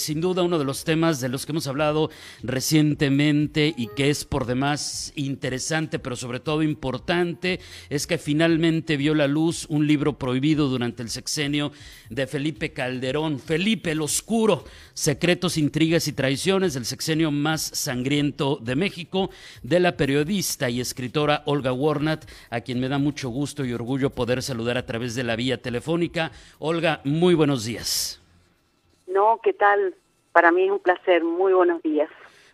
Sin 0.00 0.22
duda 0.22 0.42
uno 0.42 0.58
de 0.58 0.64
los 0.64 0.84
temas 0.84 1.20
de 1.20 1.28
los 1.28 1.44
que 1.44 1.52
hemos 1.52 1.66
hablado 1.66 2.10
recientemente 2.42 3.74
y 3.76 3.88
que 3.88 4.08
es 4.08 4.24
por 4.24 4.46
demás 4.46 5.12
interesante, 5.14 5.98
pero 5.98 6.16
sobre 6.16 6.40
todo 6.40 6.62
importante, 6.62 7.60
es 7.90 8.06
que 8.06 8.16
finalmente 8.16 8.96
vio 8.96 9.14
la 9.14 9.28
luz 9.28 9.66
un 9.68 9.86
libro 9.86 10.18
prohibido 10.18 10.68
durante 10.68 11.02
el 11.02 11.10
sexenio 11.10 11.72
de 12.08 12.26
Felipe 12.26 12.72
Calderón, 12.72 13.38
Felipe 13.38 13.90
el 13.90 14.00
Oscuro, 14.00 14.64
Secretos, 14.94 15.58
Intrigas 15.58 16.08
y 16.08 16.12
Traiciones 16.12 16.74
del 16.74 16.86
sexenio 16.86 17.30
más 17.30 17.60
sangriento 17.60 18.58
de 18.62 18.76
México, 18.76 19.30
de 19.62 19.80
la 19.80 19.96
periodista 19.96 20.70
y 20.70 20.80
escritora 20.80 21.42
Olga 21.44 21.72
Warnat, 21.72 22.24
a 22.48 22.62
quien 22.62 22.80
me 22.80 22.88
da 22.88 22.98
mucho 22.98 23.28
gusto 23.28 23.64
y 23.64 23.72
orgullo 23.72 24.10
poder 24.10 24.42
saludar 24.42 24.78
a 24.78 24.86
través 24.86 25.14
de 25.14 25.24
la 25.24 25.36
vía 25.36 25.60
telefónica. 25.60 26.32
Olga, 26.58 27.02
muy 27.04 27.34
buenos 27.34 27.64
días. 27.64 28.19
No, 29.10 29.40
¿qué 29.42 29.52
tal? 29.52 29.94
Para 30.32 30.52
mí 30.52 30.64
es 30.64 30.70
un 30.70 30.78
placer. 30.78 31.24
Muy 31.24 31.52
buenos 31.52 31.82
días. 31.82 32.08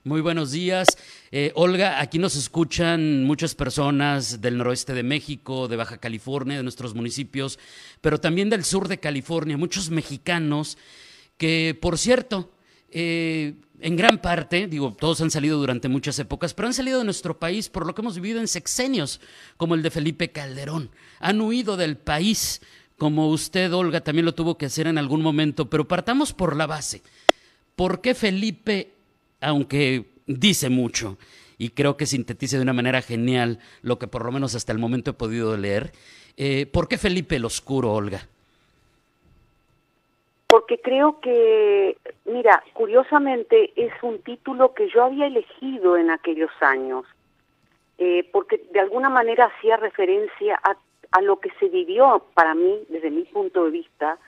Muy 0.05 0.23
buenos 0.23 0.53
días. 0.53 0.87
Eh, 1.31 1.53
Olga, 1.55 2.01
aquí 2.01 2.19
nos 2.19 2.35
escuchan 2.35 3.25
muchas 3.25 3.55
personas 3.55 4.41
del 4.41 4.57
noroeste 4.57 4.95
de 4.95 5.03
México, 5.03 5.69
de 5.69 5.77
Baja 5.77 5.99
California, 5.99 6.57
de 6.57 6.63
nuestros 6.63 6.95
municipios, 6.95 7.59
pero 8.01 8.19
también 8.19 8.49
del 8.49 8.65
sur 8.65 8.89
de 8.89 8.99
California, 8.99 9.59
muchos 9.59 9.91
mexicanos 9.91 10.79
que, 11.37 11.77
por 11.79 11.99
cierto, 11.99 12.51
eh, 12.91 13.55
en 13.81 13.97
gran 13.97 14.23
parte, 14.23 14.67
digo, 14.69 14.95
todos 14.99 15.21
han 15.21 15.31
salido 15.31 15.59
durante 15.59 15.89
muchas 15.89 16.19
épocas, 16.19 16.55
pero 16.55 16.69
han 16.69 16.75
salido 16.75 17.01
de 17.01 17.05
nuestro 17.05 17.39
país 17.39 17.69
por 17.69 17.85
lo 17.87 17.95
que 17.95 18.01
hemos 18.01 18.15
vivido 18.15 18.41
en 18.41 18.49
sexenios, 18.49 19.21
como 19.59 19.75
el 19.75 19.83
de 19.83 19.91
Felipe 19.91 20.31
Calderón. 20.31 20.91
Han 21.19 21.41
huido 21.43 21.77
del 21.77 21.99
país 21.99 22.63
como 22.99 23.29
usted, 23.29 23.73
Olga, 23.73 24.01
también 24.01 24.25
lo 24.25 24.35
tuvo 24.35 24.57
que 24.57 24.67
hacer 24.67 24.87
en 24.87 24.99
algún 24.99 25.23
momento, 25.23 25.69
pero 25.69 25.87
partamos 25.87 26.33
por 26.33 26.57
la 26.57 26.67
base. 26.67 27.03
¿Por 27.75 28.01
qué 28.01 28.15
Felipe, 28.15 28.89
aunque 29.41 30.07
dice 30.27 30.71
mucho, 30.71 31.19
y 31.59 31.71
creo 31.71 31.97
que 31.97 32.07
sintetiza 32.07 32.57
de 32.57 32.63
una 32.63 32.73
manera 32.73 33.03
genial 33.03 33.59
lo 33.83 33.99
que 33.99 34.09
por 34.09 34.25
lo 34.25 34.33
menos 34.33 34.55
hasta 34.55 34.73
el 34.73 34.79
momento 34.79 35.11
he 35.11 35.15
podido 35.15 35.57
leer, 35.57 35.93
eh, 36.37 36.67
¿por 36.67 36.89
qué 36.89 36.99
Felipe 36.99 37.37
el 37.37 37.45
Oscuro, 37.45 37.93
Olga? 37.93 38.27
Porque 40.49 40.79
creo 40.79 41.21
que, 41.21 41.97
mira, 42.25 42.63
curiosamente 42.73 43.73
es 43.77 43.93
un 44.03 44.21
título 44.23 44.75
que 44.75 44.89
yo 44.89 45.05
había 45.05 45.27
elegido 45.27 45.97
en 45.97 46.11
aquellos 46.11 46.51
años, 46.61 47.05
eh, 47.99 48.29
porque 48.33 48.63
de 48.73 48.81
alguna 48.81 49.11
manera 49.11 49.47
hacía 49.47 49.77
referencia 49.77 50.59
a 50.63 50.77
a 51.13 51.21
lo 51.21 51.41
que 51.41 51.51
se 51.59 51.69
vivió 51.69 52.25
para 52.35 52.55
mí, 52.55 52.85
desde 52.89 53.11
mi 53.11 53.25
punto 53.25 53.65
de 53.65 53.71
vista, 53.71 54.19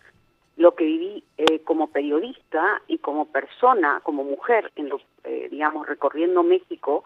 lo 0.59 0.75
que 0.75 0.85
viví 0.85 1.25
eh, 1.39 1.61
como 1.61 1.87
periodista 1.87 2.83
y 2.89 2.99
como 2.99 3.27
persona, 3.27 4.01
como 4.03 4.25
mujer, 4.25 4.73
en 4.75 4.89
los, 4.89 5.01
eh, 5.25 5.49
digamos, 5.51 5.87
recorriendo 5.87 6.43
México, 6.43 7.05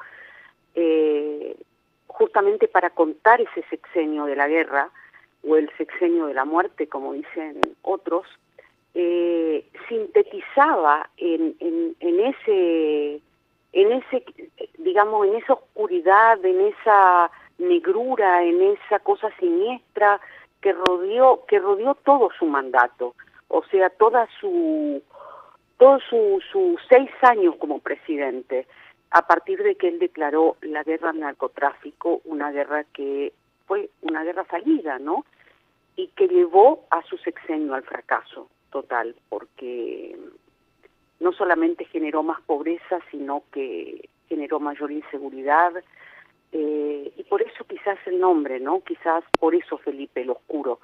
eh, 0.74 1.54
justamente 2.06 2.66
para 2.66 2.90
contar 2.90 3.42
ese 3.42 3.62
sexenio 3.68 4.24
de 4.24 4.36
la 4.36 4.48
guerra 4.48 4.90
o 5.46 5.56
el 5.56 5.70
sexenio 5.76 6.26
de 6.26 6.34
la 6.34 6.46
muerte, 6.46 6.88
como 6.88 7.12
dicen 7.12 7.60
otros, 7.82 8.26
sintetizaba 9.88 11.08
en, 11.16 11.54
en, 11.60 11.96
en 12.00 12.20
ese, 12.20 13.20
en 13.72 13.92
ese, 13.92 14.24
digamos, 14.78 15.26
en 15.26 15.36
esa 15.36 15.54
oscuridad, 15.54 16.44
en 16.44 16.60
esa 16.60 17.30
negrura, 17.62 18.42
en 18.44 18.60
esa 18.62 18.98
cosa 18.98 19.30
siniestra 19.39 20.20
que 20.61 20.73
rodeó, 20.73 21.45
que 21.46 21.58
rodeó 21.58 21.95
todo 21.96 22.30
su 22.39 22.46
mandato, 22.46 23.14
o 23.48 23.62
sea, 23.64 23.90
toda 23.90 24.28
todos 25.78 26.02
sus 26.08 26.45
su 26.50 26.78
seis 26.89 27.11
años 27.23 27.56
como 27.56 27.80
presidente, 27.80 28.67
a 29.11 29.27
partir 29.27 29.62
de 29.62 29.74
que 29.74 29.89
él 29.89 29.98
declaró 29.98 30.56
la 30.62 30.83
guerra 30.84 31.11
al 31.11 31.20
narcotráfico, 31.20 32.23
una 32.24 32.50
guerra 32.50 32.84
que 32.84 33.33
fue 33.67 33.90
una 34.02 34.24
guerra 34.24 34.44
fallida, 34.44 34.98
¿no? 34.98 35.24
Y 35.96 36.08
que 36.08 36.29
llevó 36.29 36.86
a 36.90 37.02
su 37.02 37.18
sexenio 37.18 37.74
al 37.74 37.83
fracaso 37.83 38.48
total, 38.70 39.14
porque 39.29 40.17
no 41.20 41.33
solamente 41.33 41.84
generó 41.84 42.23
más 42.23 42.40
pobreza, 42.42 43.00
sino 43.11 43.42
que 43.52 44.08
generó 44.29 44.61
mayor 44.61 44.90
inseguridad, 44.90 45.73
eh, 46.52 47.13
y 47.17 47.23
por 47.24 47.40
eso 47.42 47.64
quizás 47.64 47.98
el 48.07 48.20
nombre, 48.20 48.61
¿no? 48.61 48.83
Quizás 48.83 49.24
por 49.40 49.55
eso 49.55 49.79
Felipe 49.79 50.20
el 50.20 50.30
Oscuro, 50.30 50.80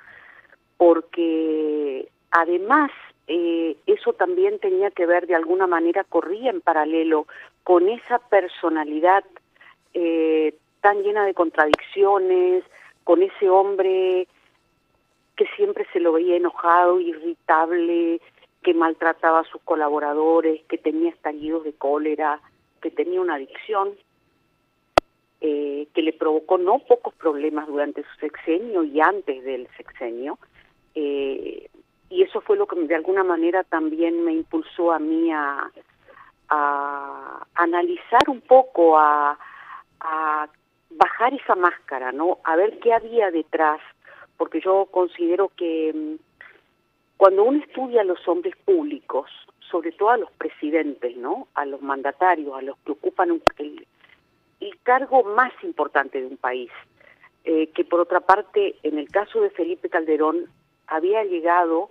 porque 0.79 2.09
además 2.31 2.91
eh, 3.27 3.77
eso 3.87 4.15
también 4.15 4.59
tenía 4.59 4.91
que 4.91 5.05
ver 5.05 5.27
de 5.27 5.35
alguna 5.35 5.67
manera, 5.67 6.05
corría 6.05 6.51
en 6.51 6.63
paralelo 6.63 7.27
con 7.65 7.89
esa 7.89 8.19
personalidad 8.19 9.25
eh, 9.93 10.55
tan 10.81 11.03
llena 11.03 11.27
de 11.27 11.35
contradicciones, 11.35 12.65
con 13.05 13.23
ese 13.23 13.51
hombre 13.51 14.27
que 15.37 15.47
siempre 15.57 15.87
se 15.93 16.01
lo 16.01 16.13
veía 16.13 16.37
enojado, 16.37 16.99
irritable, 16.99 18.21
que 18.63 18.75
maltrataba 18.75 19.41
a 19.41 19.45
sus 19.45 19.61
colaboradores, 19.63 20.63
que 20.65 20.79
tenía 20.79 21.11
estallidos 21.11 21.65
de 21.65 21.75
cólera, 21.75 22.41
que 22.81 22.91
tenía 22.91 23.21
una 23.21 23.35
adicción 23.35 23.95
eh, 25.41 25.87
que 25.95 26.03
le 26.03 26.13
provocó 26.13 26.59
no 26.59 26.81
pocos 26.81 27.15
problemas 27.15 27.69
durante 27.69 28.03
su 28.03 28.21
sexenio 28.21 28.83
y 28.83 29.01
antes 29.01 29.45
del 29.45 29.69
sexenio. 29.77 30.39
Eh, 30.95 31.71
y 32.11 32.23
eso 32.23 32.41
fue 32.41 32.57
lo 32.57 32.67
que 32.67 32.77
de 32.77 32.95
alguna 32.95 33.23
manera 33.23 33.63
también 33.65 34.25
me 34.25 34.33
impulsó 34.33 34.93
a 34.93 34.99
mí 34.99 35.31
a, 35.33 35.71
analizar 37.55 38.23
un 38.29 38.41
poco, 38.41 38.99
a, 38.99 39.39
a 40.01 40.49
bajar 40.91 41.35
esa 41.35 41.55
máscara, 41.55 42.11
¿no? 42.11 42.39
A 42.45 42.57
ver 42.57 42.79
qué 42.79 42.95
había 42.95 43.31
detrás, 43.31 43.81
porque 44.39 44.61
yo 44.61 44.87
considero 44.91 45.51
que 45.57 45.93
mm, 45.95 46.15
cuando 47.19 47.45
uno 47.45 47.59
estudia 47.59 48.01
a 48.01 48.05
los 48.05 48.27
hombres 48.27 48.57
públicos, 48.65 49.31
sobre 49.71 49.93
todo 49.93 50.11
a 50.11 50.17
los 50.17 50.31
presidentes, 50.33 51.17
¿no? 51.17 51.49
A 51.55 51.67
los 51.67 51.83
mandatarios, 51.83 52.57
a 52.57 52.63
los 52.63 52.79
que 52.79 52.93
ocupan 52.93 53.33
un, 53.33 53.43
el, 53.59 53.87
el 54.61 54.79
cargo 54.83 55.23
más 55.25 55.53
importante 55.63 56.21
de 56.21 56.27
un 56.27 56.37
país, 56.37 56.71
eh, 57.45 57.69
que 57.69 57.85
por 57.85 58.01
otra 58.01 58.21
parte, 58.21 58.77
en 58.83 58.99
el 58.99 59.09
caso 59.09 59.41
de 59.41 59.51
Felipe 59.51 59.89
Calderón, 59.89 60.47
había 60.87 61.25
llegado 61.25 61.91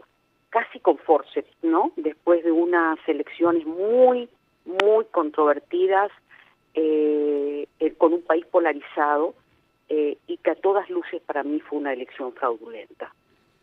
casi 0.49 0.79
con 0.79 0.97
forceps, 0.97 1.49
¿no? 1.61 1.91
Después 1.95 2.43
de 2.43 2.51
unas 2.51 2.99
elecciones 3.07 3.65
muy, 3.65 4.29
muy 4.65 5.05
controvertidas, 5.05 6.11
eh, 6.73 7.67
eh, 7.79 7.93
con 7.95 8.13
un 8.13 8.21
país 8.21 8.45
polarizado, 8.45 9.33
y 9.89 10.35
que 10.43 10.51
a 10.51 10.55
todas 10.55 10.89
luces 10.89 11.21
para 11.21 11.43
mí 11.43 11.61
fue 11.61 11.79
una 11.79 11.93
elección 11.93 12.33
fraudulenta, 12.33 13.13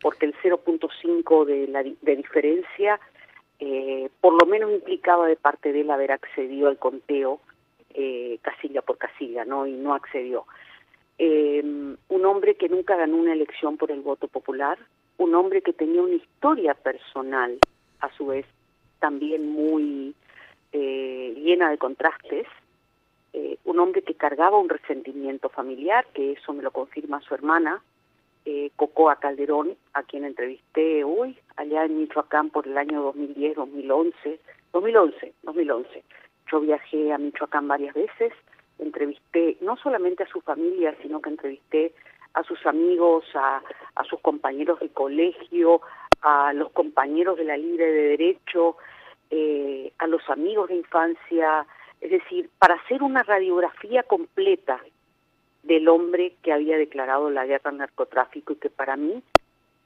porque 0.01 0.25
el 0.25 0.33
0.5 0.41 1.45
de, 1.45 1.67
la, 1.67 1.83
de 1.83 2.15
diferencia 2.15 2.99
por 4.21 4.33
lo 4.33 4.47
menos 4.47 4.71
implicaba 4.71 5.27
de 5.27 5.35
parte 5.35 5.71
de 5.71 5.81
él 5.81 5.91
haber 5.91 6.11
accedido 6.11 6.67
al 6.67 6.79
conteo 6.79 7.39
eh, 7.95 8.39
casilla 8.41 8.81
por 8.81 8.97
casilla, 8.97 9.45
¿no? 9.45 9.65
Y 9.65 9.71
no 9.73 9.93
accedió. 9.93 10.45
Eh, 11.17 11.61
un 11.63 12.25
hombre 12.25 12.55
que 12.55 12.69
nunca 12.69 12.95
ganó 12.95 13.17
una 13.17 13.33
elección 13.33 13.77
por 13.77 13.91
el 13.91 14.01
voto 14.01 14.27
popular, 14.27 14.77
un 15.17 15.33
hombre 15.33 15.61
que 15.61 15.73
tenía 15.73 16.01
una 16.01 16.15
historia 16.15 16.73
personal, 16.73 17.57
a 18.01 18.11
su 18.17 18.27
vez, 18.27 18.45
también 18.99 19.49
muy 19.49 20.13
eh, 20.71 21.33
llena 21.37 21.69
de 21.69 21.77
contrastes, 21.77 22.47
eh, 23.33 23.57
un 23.65 23.79
hombre 23.79 24.01
que 24.01 24.15
cargaba 24.15 24.57
un 24.57 24.69
resentimiento 24.69 25.49
familiar, 25.49 26.05
que 26.13 26.33
eso 26.33 26.53
me 26.53 26.63
lo 26.63 26.71
confirma 26.71 27.21
su 27.21 27.33
hermana, 27.33 27.81
eh, 28.45 28.71
Cocoa 28.75 29.15
Calderón, 29.17 29.75
a 29.93 30.03
quien 30.03 30.23
entrevisté 30.23 31.03
hoy, 31.03 31.37
allá 31.55 31.85
en 31.85 31.97
Michoacán 31.97 32.49
por 32.49 32.67
el 32.67 32.77
año 32.77 33.01
2010, 33.01 33.55
2011, 33.55 34.39
2011, 34.71 35.33
2011. 35.43 36.03
Yo 36.51 36.59
viajé 36.61 37.11
a 37.11 37.17
Michoacán 37.17 37.67
varias 37.67 37.93
veces, 37.95 38.33
entrevisté 38.79 39.57
no 39.61 39.77
solamente 39.77 40.23
a 40.23 40.27
su 40.27 40.41
familia, 40.41 40.95
sino 41.01 41.21
que 41.21 41.29
entrevisté 41.29 41.93
a 42.33 42.43
sus 42.43 42.63
amigos, 42.65 43.25
a, 43.33 43.61
sus 44.09 44.19
compañeros 44.19 44.79
de 44.79 44.89
colegio, 44.89 45.81
a 46.21 46.53
los 46.53 46.71
compañeros 46.71 47.37
de 47.37 47.45
la 47.45 47.57
Libre 47.57 47.85
de 47.85 48.01
Derecho, 48.09 48.77
eh, 49.29 49.91
a 49.97 50.07
los 50.07 50.29
amigos 50.29 50.69
de 50.69 50.75
infancia, 50.75 51.65
es 52.01 52.11
decir, 52.11 52.49
para 52.59 52.75
hacer 52.75 53.01
una 53.01 53.23
radiografía 53.23 54.03
completa 54.03 54.79
del 55.63 55.87
hombre 55.87 56.35
que 56.43 56.53
había 56.53 56.77
declarado 56.77 57.29
la 57.29 57.45
guerra 57.45 57.71
al 57.71 57.77
narcotráfico 57.77 58.53
y 58.53 58.57
que 58.57 58.69
para 58.69 58.95
mí 58.97 59.23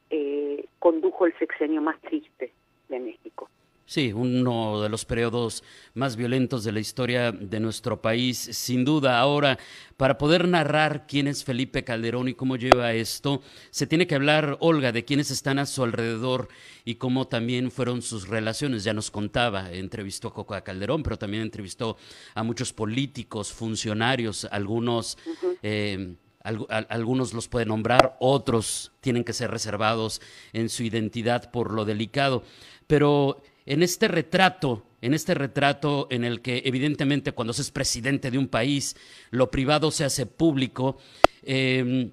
eh, 0.10 0.66
condujo 0.80 1.26
el 1.26 1.38
sexenio 1.38 1.82
más 1.82 2.00
triste 2.02 2.52
de 2.90 3.00
México. 3.00 3.48
Sí, 3.90 4.14
uno 4.14 4.84
de 4.84 4.88
los 4.88 5.04
periodos 5.04 5.64
más 5.96 6.16
violentos 6.16 6.64
de 6.64 6.72
la 6.72 6.80
historia 6.80 7.32
de 7.32 7.60
nuestro 7.60 8.00
país, 8.00 8.38
sin 8.38 8.86
duda. 8.86 9.20
Ahora, 9.20 9.58
para 9.98 10.20
poder 10.20 10.48
narrar 10.48 11.08
quién 11.08 11.26
es 11.26 11.44
Felipe 11.44 11.84
Calderón 11.84 12.28
y 12.28 12.36
cómo 12.36 12.56
lleva 12.56 12.94
esto, 12.94 13.42
se 13.72 13.88
tiene 13.88 14.06
que 14.06 14.14
hablar, 14.14 14.58
Olga, 14.60 14.92
de 14.92 15.06
quiénes 15.06 15.32
están 15.32 15.58
a 15.58 15.66
su 15.66 15.84
alrededor 15.84 16.50
y 16.86 16.96
cómo 16.96 17.28
también 17.28 17.72
fueron 17.72 18.04
sus 18.04 18.28
relaciones. 18.28 18.84
Ya 18.84 18.94
nos 18.94 19.10
contaba, 19.10 19.72
entrevistó 19.72 20.28
a 20.28 20.34
Coco 20.36 20.64
Calderón, 20.64 21.02
pero 21.02 21.18
también 21.18 21.42
entrevistó 21.42 21.98
a 22.36 22.44
muchos 22.44 22.72
políticos, 22.72 23.52
funcionarios, 23.52 24.48
algunos... 24.52 25.18
Eh, 25.64 26.14
algunos 26.42 27.34
los 27.34 27.50
puede 27.50 27.66
nombrar, 27.66 28.16
otros 28.22 28.94
tienen 29.02 29.26
que 29.26 29.34
ser 29.34 29.52
reservados 29.52 30.22
en 30.54 30.70
su 30.70 30.84
identidad 30.84 31.52
por 31.52 31.74
lo 31.74 31.84
delicado. 31.84 32.44
Pero 32.88 33.44
en 33.70 33.84
este 33.84 34.08
retrato, 34.08 34.84
en 35.00 35.14
este 35.14 35.36
retrato 35.36 36.08
en 36.10 36.24
el 36.24 36.42
que 36.42 36.64
evidentemente 36.66 37.34
cuando 37.34 37.54
se 37.54 37.62
es 37.62 37.70
presidente 37.70 38.32
de 38.32 38.40
un 38.40 38.48
país, 38.48 38.98
lo 39.30 39.52
privado 39.52 39.92
se 39.92 40.04
hace 40.04 40.26
público, 40.26 40.98
eh, 41.44 42.10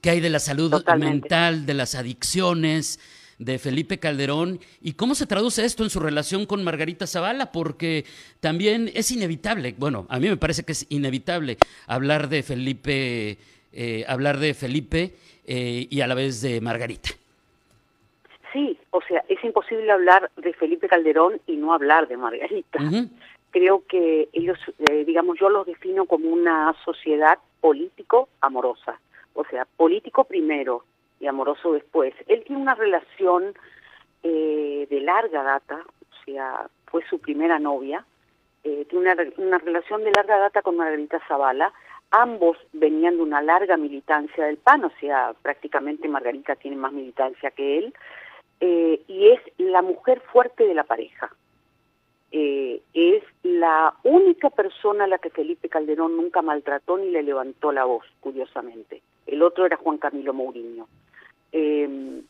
¿qué 0.00 0.10
hay 0.10 0.20
de 0.20 0.28
la 0.28 0.40
salud 0.40 0.84
mental, 0.98 1.64
de 1.64 1.74
las 1.74 1.94
adicciones? 1.94 3.00
de 3.38 3.58
Felipe 3.58 3.98
Calderón 3.98 4.60
y 4.80 4.92
cómo 4.92 5.16
se 5.16 5.26
traduce 5.26 5.64
esto 5.64 5.82
en 5.82 5.90
su 5.90 5.98
relación 5.98 6.46
con 6.46 6.62
Margarita 6.62 7.08
Zavala, 7.08 7.50
porque 7.50 8.04
también 8.38 8.88
es 8.94 9.10
inevitable, 9.10 9.74
bueno, 9.76 10.06
a 10.10 10.20
mí 10.20 10.28
me 10.28 10.36
parece 10.36 10.62
que 10.62 10.70
es 10.70 10.86
inevitable 10.90 11.56
hablar 11.88 12.28
de 12.28 12.44
Felipe, 12.44 13.38
eh, 13.72 14.04
hablar 14.06 14.38
de 14.38 14.54
Felipe 14.54 15.16
eh, 15.44 15.88
y 15.90 16.02
a 16.02 16.06
la 16.06 16.14
vez 16.14 16.40
de 16.40 16.60
Margarita. 16.60 17.10
Sí, 18.52 18.78
o 18.90 19.00
sea, 19.02 19.24
es 19.28 19.42
imposible 19.42 19.90
hablar 19.90 20.30
de 20.36 20.52
Felipe 20.52 20.88
Calderón 20.88 21.40
y 21.46 21.56
no 21.56 21.72
hablar 21.72 22.06
de 22.08 22.16
Margarita. 22.16 22.78
Creo 23.50 23.84
que 23.86 24.28
ellos, 24.32 24.58
eh, 24.90 25.04
digamos, 25.04 25.38
yo 25.38 25.48
los 25.48 25.66
defino 25.66 26.06
como 26.06 26.28
una 26.28 26.74
sociedad 26.84 27.38
político 27.60 28.28
amorosa. 28.40 29.00
O 29.34 29.44
sea, 29.44 29.66
político 29.76 30.24
primero 30.24 30.84
y 31.20 31.26
amoroso 31.26 31.72
después. 31.72 32.14
Él 32.26 32.44
tiene 32.46 32.60
una 32.60 32.74
relación 32.74 33.54
eh, 34.22 34.86
de 34.90 35.00
larga 35.00 35.42
data, 35.42 35.82
o 35.84 36.24
sea, 36.24 36.68
fue 36.86 37.02
su 37.08 37.18
primera 37.18 37.58
novia, 37.58 38.04
eh, 38.64 38.86
tiene 38.90 39.12
una, 39.12 39.22
una 39.38 39.58
relación 39.58 40.04
de 40.04 40.12
larga 40.12 40.38
data 40.38 40.62
con 40.62 40.76
Margarita 40.76 41.20
Zavala, 41.26 41.72
ambos 42.10 42.58
venían 42.72 43.16
de 43.16 43.22
una 43.22 43.40
larga 43.40 43.76
militancia 43.76 44.44
del 44.44 44.58
PAN, 44.58 44.84
o 44.84 44.92
sea, 45.00 45.34
prácticamente 45.40 46.08
Margarita 46.08 46.56
tiene 46.56 46.76
más 46.76 46.92
militancia 46.92 47.50
que 47.50 47.78
él, 47.78 47.94
eh, 48.64 49.02
y 49.08 49.26
es 49.30 49.40
la 49.58 49.82
mujer 49.82 50.20
fuerte 50.20 50.64
de 50.64 50.74
la 50.74 50.84
pareja. 50.84 51.34
Eh, 52.30 52.80
es 52.94 53.24
la 53.42 53.92
única 54.04 54.50
persona 54.50 55.02
a 55.02 55.08
la 55.08 55.18
que 55.18 55.30
Felipe 55.30 55.68
Calderón 55.68 56.16
nunca 56.16 56.42
maltrató 56.42 56.96
ni 56.96 57.10
le 57.10 57.24
levantó 57.24 57.72
la 57.72 57.84
voz, 57.84 58.06
curiosamente. 58.20 59.02
El 59.26 59.42
otro 59.42 59.66
era 59.66 59.76
Juan 59.76 59.98
Camilo 59.98 60.32
Mourinho. 60.32 60.86
Eh, 61.50 62.22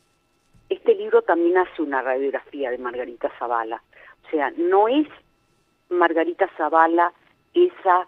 este 0.69 0.95
libro 0.95 1.21
también 1.21 1.59
hace 1.59 1.83
una 1.83 2.01
radiografía 2.01 2.71
de 2.71 2.79
Margarita 2.79 3.31
Zavala. 3.37 3.83
O 4.25 4.29
sea, 4.31 4.51
no 4.57 4.87
es 4.87 5.07
Margarita 5.89 6.49
Zavala 6.57 7.13
esa 7.53 8.07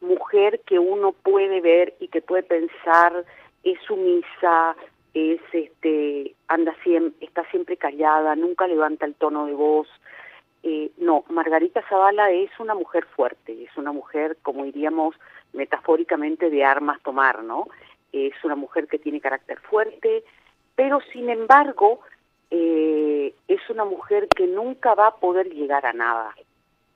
mujer 0.00 0.60
que 0.60 0.78
uno 0.78 1.12
puede 1.12 1.60
ver 1.60 1.94
y 2.00 2.08
que 2.08 2.22
puede 2.22 2.42
pensar 2.42 3.22
es 3.64 3.78
sumisa, 3.86 4.74
es 5.16 5.40
este 5.52 6.34
anda 6.46 6.76
siempre 6.82 7.26
está 7.26 7.42
siempre 7.50 7.78
callada 7.78 8.36
nunca 8.36 8.66
levanta 8.66 9.06
el 9.06 9.14
tono 9.14 9.46
de 9.46 9.54
voz. 9.54 9.88
Eh, 10.62 10.90
no 10.98 11.24
Margarita 11.30 11.82
Zavala 11.88 12.30
es 12.30 12.50
una 12.58 12.74
mujer 12.74 13.06
fuerte 13.16 13.64
es 13.64 13.76
una 13.76 13.92
mujer 13.92 14.36
como 14.42 14.64
diríamos 14.64 15.14
metafóricamente 15.52 16.50
de 16.50 16.64
armas 16.64 17.00
tomar 17.02 17.42
no 17.42 17.68
es 18.12 18.32
una 18.44 18.56
mujer 18.56 18.88
que 18.88 18.98
tiene 18.98 19.20
carácter 19.20 19.58
fuerte 19.60 20.24
pero 20.74 21.00
sin 21.12 21.30
embargo 21.30 22.00
eh, 22.50 23.34
es 23.48 23.70
una 23.70 23.84
mujer 23.84 24.28
que 24.28 24.46
nunca 24.46 24.94
va 24.94 25.08
a 25.08 25.16
poder 25.16 25.52
llegar 25.52 25.84
a 25.84 25.92
nada. 25.92 26.32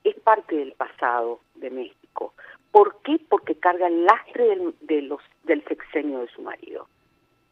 Es 0.04 0.14
parte 0.20 0.54
del 0.54 0.72
pasado 0.72 1.40
de 1.56 1.70
México. 1.70 2.34
¿por 2.70 2.96
qué? 3.02 3.20
porque 3.28 3.56
carga 3.56 3.88
el 3.88 4.04
lastre 4.04 4.44
del, 4.44 4.74
de 4.80 5.02
los, 5.02 5.20
del 5.44 5.64
sexenio 5.64 6.20
de 6.20 6.28
su 6.28 6.42
marido 6.42 6.86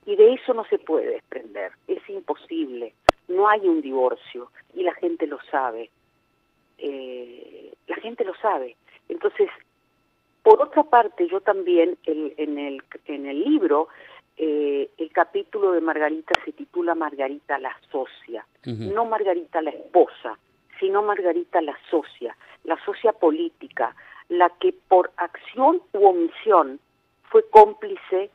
y 0.08 0.16
de 0.16 0.32
eso 0.32 0.55
no 0.55 0.64
se 0.64 0.78
puede 0.78 1.10
desprender, 1.10 1.72
es 1.87 2.00
imposible, 2.08 2.94
no 3.28 3.46
hay 3.46 3.69
un 3.69 3.82
divorcio 3.82 4.50
y 4.72 4.82
la 4.82 4.94
gente 4.94 5.26
lo 5.26 5.38
sabe, 5.50 5.90
eh, 6.78 7.75
la 7.87 7.96
gente 7.96 8.25
lo 8.25 8.34
sabe. 8.37 8.75
Entonces, 9.10 9.50
por 10.43 10.62
otra 10.62 10.84
parte, 10.84 11.28
yo 11.28 11.43
también 11.43 11.99
en, 12.06 12.58
el, 12.58 12.82
en 13.05 13.26
el 13.26 13.44
libro, 13.44 13.88
eh, 14.38 14.88
el 14.96 15.12
capítulo 15.12 15.72
de 15.72 15.82
Margarita 15.82 16.32
se 16.43 16.52
titula 16.52 16.94
Margarita 16.94 17.58
la 17.58 17.76
socia, 17.93 18.46
no 18.64 19.05
Margarita 19.05 19.60
la 19.60 19.70
esposa, 19.72 20.38
sino 20.81 21.02
Margarita 21.02 21.60
la 21.60 21.78
socia, 21.90 22.34
la 22.64 22.82
socia 22.82 23.12
política, 23.12 23.94
la 24.31 24.49
que 24.58 24.72
por 24.72 25.10
acción 25.19 25.82
u 25.93 26.06
omisión 26.06 26.81
fue 27.25 27.44
cómplice 27.50 28.31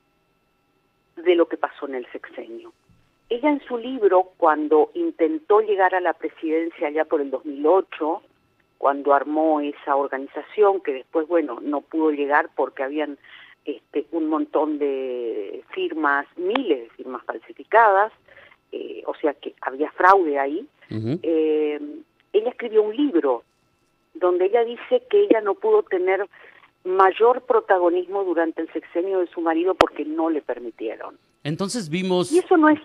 de 1.16 1.36
lo 1.36 1.48
que 1.48 1.58
pasó 1.58 1.88
en 1.88 1.96
el 1.96 2.06
sexenio. 2.12 2.74
Ella 3.30 3.50
en 3.50 3.62
su 3.62 3.78
libro, 3.78 4.32
cuando 4.38 4.92
intentó 4.94 5.62
llegar 5.62 5.96
a 5.96 6.02
la 6.02 6.14
presidencia 6.14 6.90
ya 6.90 7.06
por 7.06 7.22
el 7.22 7.32
2008, 7.32 8.22
cuando 8.78 9.14
armó 9.14 9.62
esa 9.62 9.96
organización, 9.96 10.82
que 10.82 10.94
después, 10.94 11.28
bueno, 11.28 11.60
no 11.62 11.82
pudo 11.82 12.12
llegar 12.12 12.50
porque 12.56 12.84
habían 12.84 13.18
este, 13.66 14.06
un 14.12 14.28
montón 14.28 14.78
de 14.78 15.64
firmas, 15.70 16.28
miles 16.36 16.84
de 16.84 16.90
firmas 16.90 17.24
falsificadas, 17.24 18.12
eh, 18.72 19.04
o 19.06 19.16
sea 19.16 19.34
que 19.34 19.54
había 19.62 19.90
fraude 19.92 20.38
ahí, 20.38 20.68
eh, 20.90 21.80
ella 22.34 22.50
escribió 22.50 22.84
un 22.84 22.96
libro 22.96 23.44
donde 24.14 24.46
ella 24.46 24.64
dice 24.64 25.02
que 25.10 25.24
ella 25.24 25.42
no 25.42 25.56
pudo 25.56 25.84
tener 25.84 26.28
mayor 26.84 27.42
protagonismo 27.44 28.24
durante 28.24 28.62
el 28.62 28.72
sexenio 28.74 29.20
de 29.20 29.28
su 29.28 29.42
marido 29.42 29.76
porque 29.76 30.06
no 30.06 30.30
le 30.30 30.42
permitieron. 30.42 31.18
Entonces 31.44 31.90
vimos, 31.90 32.32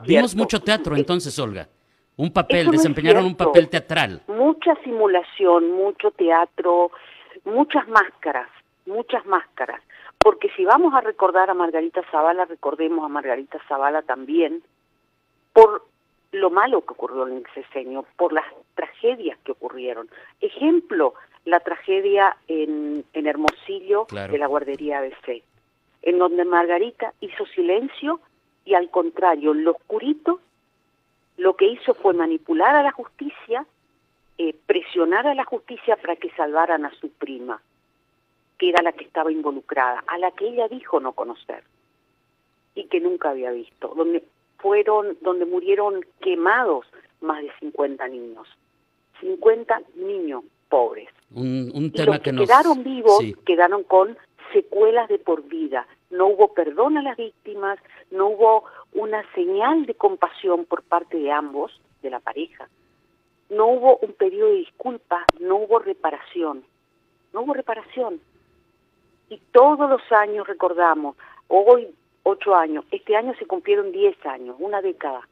vimos 0.07 0.35
mucho 0.35 0.61
teatro 0.61 0.97
entonces, 0.97 1.39
Olga. 1.39 1.69
Un 2.17 2.33
papel, 2.33 2.69
desempeñaron 2.71 3.25
un 3.25 3.37
papel 3.37 3.69
teatral. 3.69 4.23
Mucha 4.27 4.75
simulación, 4.83 5.71
mucho 5.71 6.11
teatro, 6.11 6.91
muchas 7.45 7.87
máscaras, 7.89 8.49
muchas 8.87 9.25
máscaras. 9.27 9.81
Porque 10.19 10.51
si 10.57 10.65
vamos 10.65 10.93
a 10.95 11.01
recordar 11.01 11.49
a 11.49 11.55
Margarita 11.55 12.03
Zavala, 12.11 12.45
recordemos 12.45 13.05
a 13.05 13.09
Margarita 13.09 13.61
Zavala 13.69 14.03
también 14.03 14.63
por 15.53 15.88
lo 16.33 16.51
malo 16.51 16.83
que 16.83 16.93
ocurrió 16.93 17.27
en 17.27 17.39
el 17.39 17.47
sexenio, 17.55 18.05
por 18.17 18.33
las 18.33 18.45
tragedias 18.75 19.39
que 19.45 19.53
ocurrieron. 19.53 20.09
Ejemplo, 20.41 21.15
la 21.45 21.61
tragedia 21.61 22.37
en, 22.49 23.05
en 23.13 23.27
Hermosillo 23.27 24.07
de 24.11 24.39
la 24.39 24.47
guardería 24.47 24.99
ABC, 24.99 25.43
en 26.03 26.19
donde 26.19 26.45
Margarita 26.45 27.15
hizo 27.21 27.47
silencio 27.47 28.21
y 28.65 28.75
al 28.75 28.91
contrario, 28.91 29.55
lo 29.55 29.73
oscurito 29.73 30.41
lo 31.39 31.55
que 31.55 31.69
hizo 31.69 31.95
fue 31.95 32.15
manipular 32.15 32.75
a 32.75 32.83
la 32.83 32.93
justicia, 32.93 33.65
eh, 34.39 34.55
presionar 34.67 35.27
a 35.27 35.35
la 35.35 35.45
justicia 35.45 35.97
para 35.97 36.17
que 36.17 36.31
salvaran 36.33 36.85
a 36.85 36.93
su 36.95 37.11
prima, 37.11 37.63
que 38.59 38.71
era 38.71 38.83
la 38.83 38.93
que 38.93 39.05
estaba 39.05 39.31
involucrada, 39.31 40.03
a 40.07 40.19
la 40.19 40.33
que 40.33 40.49
ella 40.49 40.69
dijo 40.69 41.01
no 41.01 41.13
conocer 41.13 41.63
y 42.75 42.85
que 42.89 43.01
nunca 43.01 43.31
había 43.31 43.53
visto, 43.53 43.95
donde 43.97 44.25
fueron, 44.59 45.17
donde 45.21 45.45
murieron 45.45 46.05
quemados 46.21 46.87
más 47.21 47.43
de 47.43 47.51
50 47.61 48.07
niños, 48.09 48.49
50 49.21 49.83
niños 49.97 50.45
pobres. 50.69 51.09
Un, 51.35 51.93
tema 51.93 52.15
los 52.15 52.21
que, 52.21 52.33
quedaron 52.35 52.83
vivos 52.85 53.23
quedaron 53.45 53.83
con 53.83 54.17
secuelas 54.53 55.09
de 55.09 55.19
por 55.19 55.43
vida. 55.45 55.87
No 56.11 56.29
hubo 56.29 56.55
perdón 56.55 56.97
a 56.97 57.03
las 57.03 57.17
víctimas, 57.17 57.79
no 58.11 58.29
hubo 58.29 58.65
una 58.93 59.23
señal 59.35 59.87
de 59.87 59.95
compasión 59.95 60.65
por 60.65 60.83
parte 60.83 61.19
de 61.19 61.31
ambos, 61.31 61.81
de 62.03 62.11
la 62.11 62.21
pareja. 62.21 62.69
No 63.51 63.67
hubo 63.67 63.99
un 63.99 64.13
periodo 64.13 64.51
de 64.51 64.59
disculpas, 64.59 65.25
no 65.41 65.57
hubo 65.57 65.79
reparación. 65.79 66.65
No 67.33 67.43
hubo 67.43 67.55
reparación. 67.55 68.21
Y 69.29 69.39
todos 69.53 69.91
los 69.91 70.01
años 70.13 70.47
recordamos, 70.47 71.17
hoy 71.49 71.89
ocho 72.29 72.55
años, 72.55 72.85
este 72.91 73.17
año 73.17 73.35
se 73.39 73.47
cumplieron 73.47 73.93
diez 73.93 74.17
años, 74.27 74.57
una 74.59 74.81
década 74.81 75.27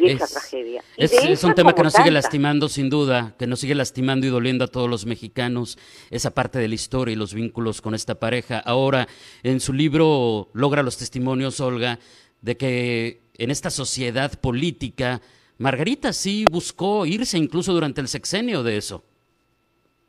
esa 0.00 0.26
tragedia. 0.26 0.82
es, 0.96 1.44
un 1.44 1.54
tema 1.54 1.74
que 1.74 1.82
nos 1.82 1.92
sigue 1.92 2.10
lastimando 2.10 2.68
sin 2.68 2.90
duda, 2.90 3.34
que 3.38 3.46
nos 3.46 3.60
sigue 3.60 3.74
lastimando 3.74 4.26
y 4.26 4.30
doliendo 4.30 4.64
a 4.64 4.68
todos 4.68 4.88
los 4.88 5.06
mexicanos, 5.06 5.78
esa 6.10 6.32
parte 6.32 6.58
de 6.58 6.68
la 6.68 6.74
historia 6.74 7.12
y 7.12 7.16
los 7.16 7.34
vínculos 7.34 7.82
con 7.82 7.94
esta 7.94 8.14
pareja. 8.16 8.58
Ahora, 8.58 9.06
en 9.42 9.60
su 9.60 9.72
libro 9.72 10.48
logra 10.52 10.82
los 10.82 10.98
testimonios, 10.98 11.60
Olga, 11.60 11.98
de 12.40 12.56
que 12.56 13.20
en 13.38 13.50
esta 13.50 13.70
sociedad 13.70 14.38
política 14.40 15.20
Margarita 15.58 16.12
sí 16.12 16.44
buscó 16.50 17.06
irse 17.06 17.38
incluso 17.38 17.72
durante 17.72 18.00
el 18.00 18.08
sexenio 18.08 18.62
de 18.62 18.76
eso. 18.76 19.04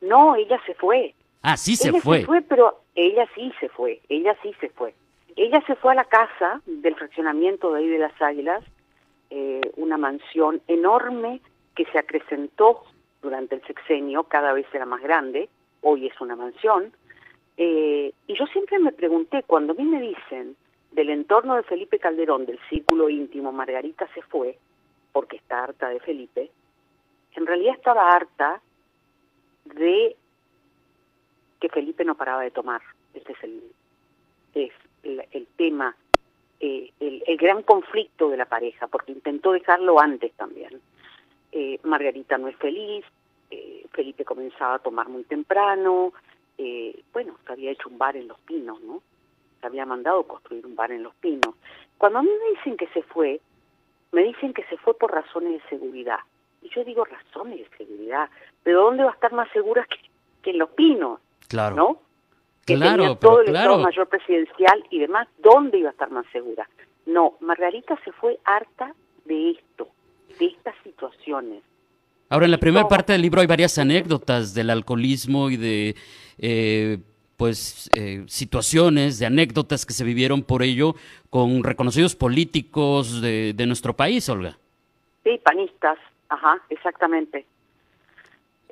No, 0.01 0.35
ella 0.35 0.59
se 0.65 0.73
fue. 0.75 1.13
Ah, 1.41 1.57
sí 1.57 1.75
se 1.75 1.89
ella 1.89 2.01
fue. 2.01 2.21
se 2.21 2.25
fue, 2.25 2.41
pero 2.41 2.82
ella 2.95 3.27
sí 3.35 3.51
se 3.59 3.69
fue, 3.69 4.01
ella 4.09 4.35
sí 4.41 4.53
se 4.59 4.69
fue. 4.69 4.93
Ella 5.35 5.63
se 5.65 5.75
fue 5.75 5.93
a 5.93 5.95
la 5.95 6.05
casa 6.05 6.61
del 6.65 6.95
fraccionamiento 6.95 7.73
de 7.73 7.79
ahí 7.79 7.87
de 7.87 7.97
las 7.97 8.21
Águilas, 8.21 8.63
eh, 9.31 9.61
una 9.77 9.97
mansión 9.97 10.61
enorme 10.67 11.41
que 11.75 11.85
se 11.85 11.97
acrecentó 11.97 12.83
durante 13.21 13.55
el 13.55 13.63
sexenio, 13.65 14.25
cada 14.25 14.53
vez 14.53 14.67
era 14.73 14.85
más 14.85 15.01
grande, 15.01 15.49
hoy 15.81 16.05
es 16.07 16.21
una 16.21 16.35
mansión. 16.35 16.93
Eh, 17.57 18.13
y 18.27 18.33
yo 18.35 18.45
siempre 18.47 18.77
me 18.77 18.91
pregunté, 18.91 19.43
cuando 19.43 19.73
a 19.73 19.75
mí 19.75 19.83
me 19.83 20.01
dicen 20.01 20.55
del 20.91 21.09
entorno 21.09 21.55
de 21.55 21.63
Felipe 21.63 21.97
Calderón, 21.97 22.45
del 22.45 22.59
círculo 22.69 23.09
íntimo, 23.09 23.51
Margarita 23.51 24.07
se 24.13 24.21
fue, 24.21 24.57
porque 25.11 25.37
está 25.37 25.63
harta 25.63 25.89
de 25.89 25.99
Felipe, 25.99 26.51
en 27.35 27.47
realidad 27.47 27.73
estaba 27.75 28.11
harta 28.11 28.61
de 29.65 30.15
que 31.63 31.69
Felipe 31.69 32.03
no 32.03 32.15
paraba 32.15 32.41
de 32.41 32.51
tomar. 32.51 32.81
Este 33.13 33.31
es 33.31 33.43
el, 33.43 33.63
el, 35.31 35.47
tema, 35.55 35.95
eh, 36.59 36.91
el, 36.99 37.23
el, 37.25 37.37
gran 37.37 37.63
conflicto 37.63 38.27
de 38.27 38.35
la 38.35 38.43
pareja, 38.43 38.87
porque 38.87 39.13
intentó 39.13 39.53
dejarlo 39.53 39.97
antes 39.97 40.33
también. 40.33 40.81
Eh, 41.53 41.79
Margarita 41.83 42.37
no 42.37 42.49
es 42.49 42.57
feliz, 42.57 43.05
eh, 43.49 43.85
Felipe 43.93 44.25
comenzaba 44.25 44.73
a 44.73 44.79
tomar 44.79 45.07
muy 45.07 45.23
temprano, 45.23 46.11
bueno, 47.13 47.37
se 47.45 47.53
había 47.53 47.71
hecho 47.71 47.87
un 47.87 47.97
bar 47.97 48.17
en 48.17 48.27
Los 48.27 48.39
Pinos, 48.39 48.81
¿no? 48.81 49.01
Se 49.61 49.67
había 49.67 49.85
mandado 49.85 50.23
construir 50.23 50.65
un 50.65 50.75
bar 50.75 50.91
en 50.91 51.03
Los 51.03 51.15
Pinos. 51.15 51.55
Cuando 51.97 52.19
a 52.19 52.23
mí 52.23 52.29
me 52.29 52.57
dicen 52.57 52.75
que 52.75 52.87
se 52.87 53.03
fue, 53.03 53.39
me 54.11 54.23
dicen 54.23 54.53
que 54.53 54.63
se 54.65 54.77
fue 54.77 54.97
por 54.97 55.13
razones 55.13 55.53
de 55.53 55.69
seguridad. 55.69 56.19
Y 56.61 56.69
yo 56.69 56.83
digo 56.83 57.05
razones 57.05 57.59
de 57.59 57.77
seguridad, 57.77 58.29
pero 58.63 58.83
¿dónde 58.83 59.03
va 59.03 59.11
a 59.11 59.13
estar 59.13 59.31
más 59.31 59.49
segura 59.51 59.87
que 60.41 60.51
en 60.51 60.57
Los 60.57 60.69
Pinos? 60.71 61.19
Claro. 61.53 61.75
¿No? 61.75 62.01
Que 62.65 62.75
claro, 62.75 63.03
tenía 63.03 63.15
todo 63.19 63.41
el 63.41 63.45
claro. 63.45 63.71
Estado 63.73 63.83
Mayor 63.83 64.07
Presidencial 64.07 64.83
y 64.89 64.99
demás, 64.99 65.27
¿dónde 65.37 65.77
iba 65.77 65.89
a 65.89 65.91
estar 65.91 66.09
más 66.09 66.25
segura? 66.31 66.67
No, 67.05 67.33
Margarita 67.41 67.95
se 68.03 68.11
fue 68.13 68.39
harta 68.43 68.95
de 69.25 69.51
esto, 69.51 69.87
de 70.39 70.47
estas 70.47 70.73
situaciones. 70.83 71.61
Ahora, 72.29 72.45
en 72.45 72.51
la 72.51 72.57
primera 72.57 72.87
parte 72.87 73.13
del 73.13 73.21
libro 73.21 73.41
hay 73.41 73.47
varias 73.47 73.77
anécdotas 73.77 74.55
del 74.55 74.71
alcoholismo 74.71 75.51
y 75.51 75.57
de, 75.57 75.95
eh, 76.39 76.97
pues, 77.37 77.87
eh, 77.95 78.23
situaciones, 78.25 79.19
de 79.19 79.27
anécdotas 79.27 79.85
que 79.85 79.93
se 79.93 80.03
vivieron 80.03 80.41
por 80.41 80.63
ello 80.63 80.95
con 81.29 81.63
reconocidos 81.63 82.15
políticos 82.15 83.21
de, 83.21 83.53
de 83.53 83.65
nuestro 83.67 83.93
país, 83.93 84.27
Olga. 84.27 84.57
Sí, 85.23 85.39
panistas, 85.43 85.99
ajá, 86.29 86.59
exactamente. 86.69 87.45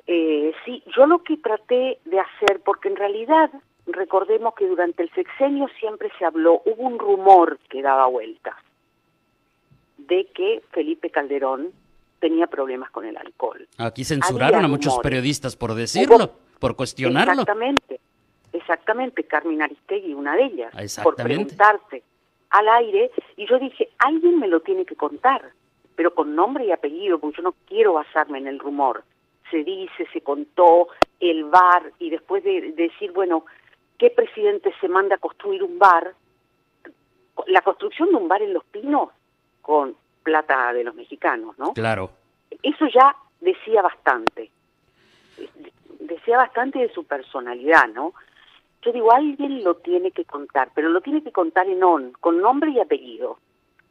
Eh, 0.06 0.52
sí, 0.64 0.82
yo 0.96 1.06
lo 1.06 1.22
que 1.22 1.36
traté 1.36 1.98
de 2.04 2.18
hacer, 2.20 2.60
porque 2.64 2.88
en 2.88 2.96
realidad 2.96 3.50
recordemos 3.86 4.54
que 4.54 4.66
durante 4.66 5.02
el 5.02 5.10
sexenio 5.10 5.68
siempre 5.78 6.10
se 6.18 6.24
habló, 6.24 6.60
hubo 6.64 6.82
un 6.86 6.98
rumor 6.98 7.58
que 7.68 7.82
daba 7.82 8.06
vueltas 8.06 8.54
de 9.98 10.26
que 10.34 10.62
Felipe 10.72 11.10
Calderón 11.10 11.68
tenía 12.20 12.46
problemas 12.46 12.90
con 12.90 13.04
el 13.04 13.16
alcohol. 13.16 13.66
Aquí 13.78 14.04
censuraron 14.04 14.56
Había 14.56 14.66
a 14.66 14.68
muchos 14.68 14.92
rumores. 14.92 15.02
periodistas 15.10 15.56
por 15.56 15.74
decirlo, 15.74 16.16
Hubo- 16.16 16.30
por 16.58 16.76
cuestionarlo. 16.76 17.32
Exactamente, 17.42 18.00
exactamente, 18.52 19.24
Carmen 19.24 19.62
Aristegui, 19.62 20.14
una 20.14 20.36
de 20.36 20.44
ellas, 20.44 21.00
por 21.02 21.16
preguntarse 21.16 22.02
al 22.50 22.68
aire, 22.68 23.10
y 23.36 23.46
yo 23.46 23.58
dije, 23.58 23.88
alguien 23.98 24.38
me 24.38 24.46
lo 24.48 24.60
tiene 24.60 24.84
que 24.84 24.94
contar, 24.94 25.50
pero 25.96 26.14
con 26.14 26.34
nombre 26.34 26.64
y 26.66 26.70
apellido, 26.72 27.18
porque 27.18 27.38
yo 27.38 27.42
no 27.44 27.54
quiero 27.66 27.94
basarme 27.94 28.38
en 28.38 28.46
el 28.46 28.58
rumor. 28.58 29.04
Se 29.52 29.62
dice, 29.62 30.06
se 30.12 30.22
contó, 30.22 30.88
el 31.20 31.44
bar, 31.44 31.92
y 32.00 32.10
después 32.10 32.42
de, 32.42 32.60
de 32.72 32.72
decir, 32.72 33.12
bueno, 33.12 33.44
¿qué 33.98 34.10
presidente 34.10 34.72
se 34.80 34.88
manda 34.88 35.14
a 35.16 35.18
construir 35.18 35.62
un 35.62 35.78
bar? 35.78 36.14
La 37.46 37.60
construcción 37.60 38.08
de 38.08 38.16
un 38.16 38.26
bar 38.28 38.42
en 38.42 38.54
Los 38.54 38.64
Pinos 38.64 39.10
con 39.60 39.94
plata 40.22 40.72
de 40.72 40.82
los 40.84 40.94
mexicanos, 40.94 41.56
¿no? 41.58 41.74
Claro. 41.74 42.10
eso 42.62 42.86
ya 42.86 43.14
decía 43.40 43.82
bastante. 43.82 44.50
Decía 46.00 46.36
bastante 46.38 46.78
de 46.80 46.92
su 46.92 47.04
personalidad, 47.04 47.88
¿no? 47.88 48.12
Yo 48.82 48.92
digo, 48.92 49.12
alguien 49.12 49.62
lo 49.62 49.76
tiene 49.76 50.10
que 50.10 50.24
contar, 50.24 50.70
pero 50.74 50.88
lo 50.88 51.00
tiene 51.02 51.22
que 51.22 51.30
contar 51.30 51.68
en 51.68 51.84
on, 51.84 52.12
con 52.20 52.40
nombre 52.40 52.70
y 52.72 52.80
apellido. 52.80 53.38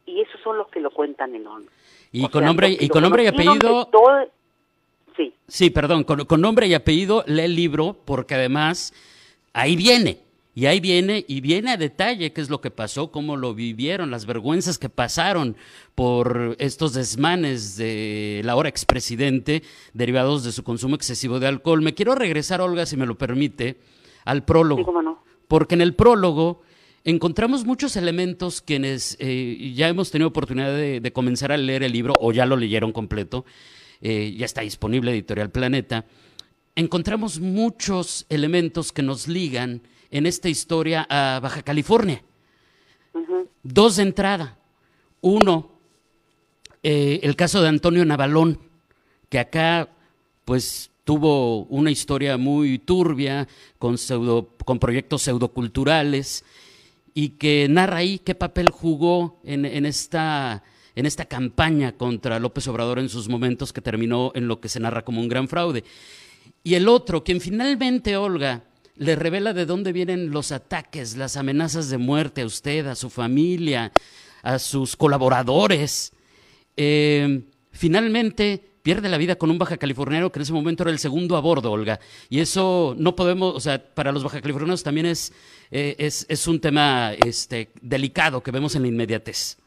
Y 0.05 0.21
esos 0.21 0.41
son 0.41 0.57
los 0.57 0.67
que 0.69 0.81
lo 0.81 0.89
cuentan 0.91 1.35
en 1.35 1.47
on. 1.47 1.65
Y 2.11 2.25
O 2.25 2.29
con 2.31 2.39
sea, 2.41 2.47
nombre, 2.47 2.69
y 2.77 2.89
con 2.89 3.01
nombre 3.03 3.23
y 3.23 3.27
apellido, 3.27 3.85
todo- 3.85 4.27
Sí, 5.15 5.33
sí, 5.47 5.69
perdón, 5.69 6.03
con, 6.03 6.25
con 6.25 6.41
nombre 6.41 6.67
y 6.67 6.73
apellido 6.73 7.23
lee 7.27 7.43
el 7.43 7.55
libro 7.55 7.97
porque 8.05 8.35
además 8.35 8.93
ahí 9.53 9.75
viene. 9.75 10.19
Y 10.53 10.65
ahí 10.65 10.81
viene, 10.81 11.23
y 11.29 11.39
viene 11.39 11.71
a 11.71 11.77
detalle 11.77 12.33
qué 12.33 12.41
es 12.41 12.49
lo 12.49 12.59
que 12.59 12.71
pasó, 12.71 13.09
cómo 13.09 13.37
lo 13.37 13.53
vivieron, 13.53 14.11
las 14.11 14.25
vergüenzas 14.25 14.77
que 14.77 14.89
pasaron 14.89 15.55
por 15.95 16.57
estos 16.59 16.93
desmanes 16.93 17.77
de 17.77 18.41
la 18.43 18.51
ahora 18.51 18.67
expresidente 18.67 19.63
derivados 19.93 20.43
de 20.43 20.51
su 20.51 20.63
consumo 20.63 20.95
excesivo 20.95 21.39
de 21.39 21.47
alcohol. 21.47 21.81
Me 21.81 21.93
quiero 21.93 22.15
regresar, 22.15 22.59
Olga, 22.59 22.85
si 22.85 22.97
me 22.97 23.05
lo 23.05 23.17
permite, 23.17 23.77
al 24.25 24.43
prólogo. 24.43 24.81
sí, 24.81 24.85
cómo 24.85 25.01
no. 25.01 25.23
Porque 25.47 25.75
en 25.75 25.81
el 25.81 25.95
prólogo 25.95 26.63
encontramos 27.05 27.65
muchos 27.65 27.95
elementos 27.95 28.61
quienes 28.61 29.15
eh, 29.21 29.71
ya 29.73 29.87
hemos 29.87 30.11
tenido 30.11 30.27
oportunidad 30.27 30.75
de, 30.75 30.99
de 30.99 31.13
comenzar 31.13 31.53
a 31.53 31.57
leer 31.57 31.83
el 31.83 31.93
libro 31.93 32.13
o 32.19 32.33
ya 32.33 32.45
lo 32.45 32.57
leyeron 32.57 32.91
completo, 32.91 33.45
eh, 34.01 34.33
ya 34.37 34.45
está 34.45 34.61
disponible 34.61 35.11
Editorial 35.11 35.51
Planeta. 35.51 36.05
Encontramos 36.75 37.39
muchos 37.39 38.25
elementos 38.29 38.91
que 38.91 39.03
nos 39.03 39.27
ligan 39.27 39.81
en 40.09 40.25
esta 40.25 40.49
historia 40.49 41.05
a 41.09 41.39
Baja 41.39 41.61
California. 41.61 42.23
Dos 43.63 43.97
de 43.97 44.03
entrada. 44.03 44.57
Uno, 45.21 45.71
eh, 46.81 47.19
el 47.23 47.35
caso 47.35 47.61
de 47.61 47.69
Antonio 47.69 48.03
Navalón, 48.05 48.59
que 49.29 49.39
acá 49.39 49.89
pues 50.45 50.89
tuvo 51.03 51.63
una 51.65 51.91
historia 51.91 52.37
muy 52.37 52.79
turbia 52.79 53.47
con, 53.77 53.97
pseudo, 53.97 54.49
con 54.65 54.79
proyectos 54.79 55.21
pseudoculturales 55.23 56.43
y 57.13 57.29
que 57.29 57.67
narra 57.69 57.97
ahí 57.97 58.19
qué 58.19 58.33
papel 58.33 58.69
jugó 58.69 59.39
en, 59.43 59.65
en 59.65 59.85
esta, 59.85 60.63
en 60.95 61.05
esta 61.05 61.25
campaña 61.25 61.93
contra 61.93 62.39
López 62.39 62.67
Obrador 62.67 62.99
en 62.99 63.09
sus 63.09 63.29
momentos 63.29 63.73
que 63.73 63.81
terminó 63.81 64.31
en 64.35 64.47
lo 64.47 64.59
que 64.59 64.69
se 64.69 64.79
narra 64.79 65.03
como 65.03 65.21
un 65.21 65.29
gran 65.29 65.47
fraude. 65.47 65.83
Y 66.63 66.75
el 66.75 66.87
otro, 66.87 67.23
quien 67.23 67.41
finalmente, 67.41 68.17
Olga, 68.17 68.63
le 68.95 69.15
revela 69.15 69.53
de 69.53 69.65
dónde 69.65 69.93
vienen 69.93 70.31
los 70.31 70.51
ataques, 70.51 71.17
las 71.17 71.37
amenazas 71.37 71.89
de 71.89 71.97
muerte 71.97 72.41
a 72.41 72.45
usted, 72.45 72.85
a 72.87 72.95
su 72.95 73.09
familia, 73.09 73.91
a 74.43 74.59
sus 74.59 74.95
colaboradores. 74.95 76.13
Eh, 76.77 77.41
finalmente 77.71 78.71
pierde 78.83 79.09
la 79.09 79.17
vida 79.17 79.35
con 79.35 79.49
un 79.49 79.57
baja 79.57 79.77
californiano 79.77 80.31
que 80.31 80.39
en 80.39 80.43
ese 80.43 80.53
momento 80.53 80.83
era 80.83 80.91
el 80.91 80.99
segundo 80.99 81.35
a 81.35 81.41
bordo, 81.41 81.71
Olga. 81.71 81.99
Y 82.29 82.39
eso 82.39 82.95
no 82.97 83.15
podemos, 83.15 83.55
o 83.55 83.59
sea, 83.59 83.83
para 83.83 84.11
los 84.11 84.23
baja 84.23 84.41
californianos 84.41 84.83
también 84.83 85.05
es, 85.05 85.33
eh, 85.71 85.95
es, 85.97 86.25
es 86.29 86.47
un 86.47 86.59
tema 86.59 87.13
este, 87.25 87.71
delicado 87.81 88.41
que 88.43 88.51
vemos 88.51 88.75
en 88.75 88.83
la 88.83 88.87
inmediatez. 88.87 89.57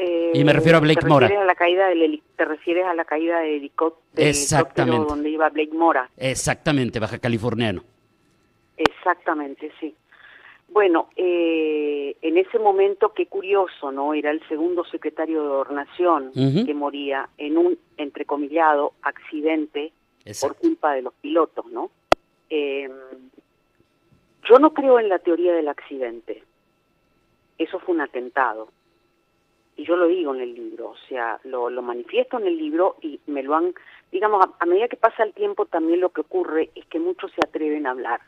Eh, 0.00 0.30
Y 0.32 0.44
me 0.44 0.52
refiero 0.52 0.78
a 0.78 0.80
Blake 0.80 1.00
¿te 1.00 1.06
Mora. 1.06 1.26
a 1.26 1.44
la 1.44 1.56
caída 1.56 1.88
del 1.88 2.22
¿Te 2.36 2.44
refieres 2.44 2.86
a 2.86 2.94
la 2.94 3.04
caída 3.04 3.40
del 3.40 3.56
helicóptero, 3.56 4.04
del 4.14 4.28
Exactamente. 4.28 5.06
donde 5.08 5.28
iba 5.28 5.48
Blake 5.48 5.74
Mora? 5.74 6.08
Exactamente, 6.16 7.00
baja 7.00 7.18
californiano. 7.18 7.82
Exactamente, 8.76 9.72
sí. 9.80 9.94
Bueno, 10.68 11.08
eh, 11.16 12.14
en 12.22 12.38
ese 12.38 12.60
momento, 12.60 13.12
qué 13.12 13.26
curioso, 13.26 13.90
¿no? 13.90 14.14
Era 14.14 14.30
el 14.30 14.46
segundo 14.48 14.84
secretario 14.84 15.42
de 15.42 15.48
Gobernación 15.48 16.30
que 16.32 16.74
moría 16.74 17.28
en 17.36 17.58
un, 17.58 17.78
entrecomillado, 17.96 18.92
accidente 19.02 19.92
por 20.40 20.54
culpa 20.56 20.92
de 20.92 21.02
los 21.02 21.14
pilotos, 21.14 21.66
¿no? 21.66 21.90
Eh, 22.50 22.88
yo 24.48 24.58
no 24.58 24.72
creo 24.72 25.00
en 25.00 25.08
la 25.08 25.18
teoría 25.18 25.54
del 25.54 25.68
accidente. 25.68 26.42
Eso 27.56 27.80
fue 27.80 27.94
un 27.94 28.02
atentado. 28.02 28.68
Y 29.78 29.84
yo 29.84 29.96
lo 29.96 30.08
digo 30.08 30.34
en 30.34 30.40
el 30.40 30.54
libro, 30.56 30.90
o 30.90 30.96
sea, 31.08 31.38
lo, 31.44 31.70
lo 31.70 31.82
manifiesto 31.82 32.36
en 32.38 32.48
el 32.48 32.58
libro 32.58 32.96
y 33.00 33.20
me 33.28 33.44
lo 33.44 33.54
han, 33.54 33.72
digamos, 34.10 34.44
a, 34.44 34.50
a 34.58 34.66
medida 34.66 34.88
que 34.88 34.96
pasa 34.96 35.22
el 35.22 35.32
tiempo 35.32 35.66
también 35.66 36.00
lo 36.00 36.10
que 36.10 36.22
ocurre 36.22 36.70
es 36.74 36.84
que 36.86 36.98
muchos 36.98 37.30
se 37.30 37.40
atreven 37.46 37.86
a 37.86 37.92
hablar. 37.92 38.20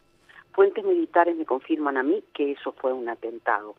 Fuentes 0.53 0.85
militares 0.85 1.35
me 1.37 1.45
confirman 1.45 1.97
a 1.97 2.05
mí 2.05 2.23
que 2.33 2.53
eso 2.53 2.71
fue 2.73 2.93
un 2.93 3.09
atentado. 3.09 3.75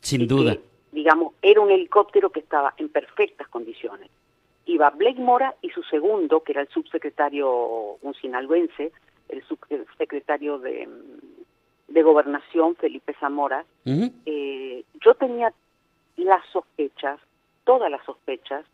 Sin 0.00 0.20
y 0.20 0.26
duda. 0.26 0.56
que, 0.56 0.60
digamos, 0.92 1.32
era 1.40 1.62
un 1.62 1.70
helicóptero 1.70 2.28
que 2.30 2.40
estaba 2.40 2.74
en 2.76 2.90
perfectas 2.90 3.48
condiciones. 3.48 4.10
Iba 4.66 4.90
Blake 4.90 5.20
Mora 5.20 5.54
y 5.62 5.70
su 5.70 5.82
segundo, 5.84 6.42
que 6.42 6.52
era 6.52 6.60
el 6.60 6.68
subsecretario, 6.68 7.96
un 8.02 8.14
sinaloense, 8.20 8.92
el 9.30 9.42
subsecretario 9.44 10.58
de, 10.58 10.86
de 11.88 12.02
Gobernación, 12.02 12.76
Felipe 12.76 13.14
Zamora. 13.18 13.64
Eh, 13.86 14.84
yo 15.04 15.14
tenía 15.14 15.52
las 16.24 16.44
sospechas, 16.52 17.20
todas 17.64 17.90
las 17.90 18.04
sospechas, 18.04 18.64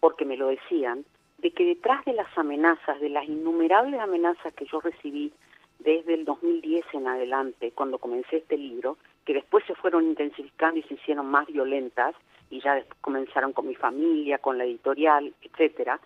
porque 0.00 0.24
me 0.24 0.36
lo 0.36 0.48
decían, 0.48 1.04
de 1.38 1.50
que 1.50 1.64
detrás 1.64 2.04
de 2.04 2.12
las 2.12 2.36
amenazas, 2.36 3.00
de 3.00 3.10
las 3.10 3.26
innumerables 3.26 4.00
amenazas 4.00 4.52
que 4.54 4.66
yo 4.66 4.80
recibí 4.80 5.32
desde 5.78 6.14
el 6.14 6.24
2010 6.24 6.84
en 6.94 7.06
adelante, 7.06 7.72
cuando 7.72 7.98
comencé 7.98 8.38
este 8.38 8.56
libro, 8.56 8.96
que 9.24 9.34
después 9.34 9.64
se 9.66 9.74
fueron 9.74 10.04
intensificando 10.04 10.80
y 10.80 10.82
se 10.84 10.94
hicieron 10.94 11.26
más 11.26 11.46
violentas, 11.46 12.14
y 12.50 12.60
ya 12.60 12.82
comenzaron 13.00 13.52
con 13.52 13.66
mi 13.66 13.74
familia, 13.74 14.38
con 14.38 14.56
la 14.56 14.64
editorial, 14.64 15.32
etcétera, 15.42 16.00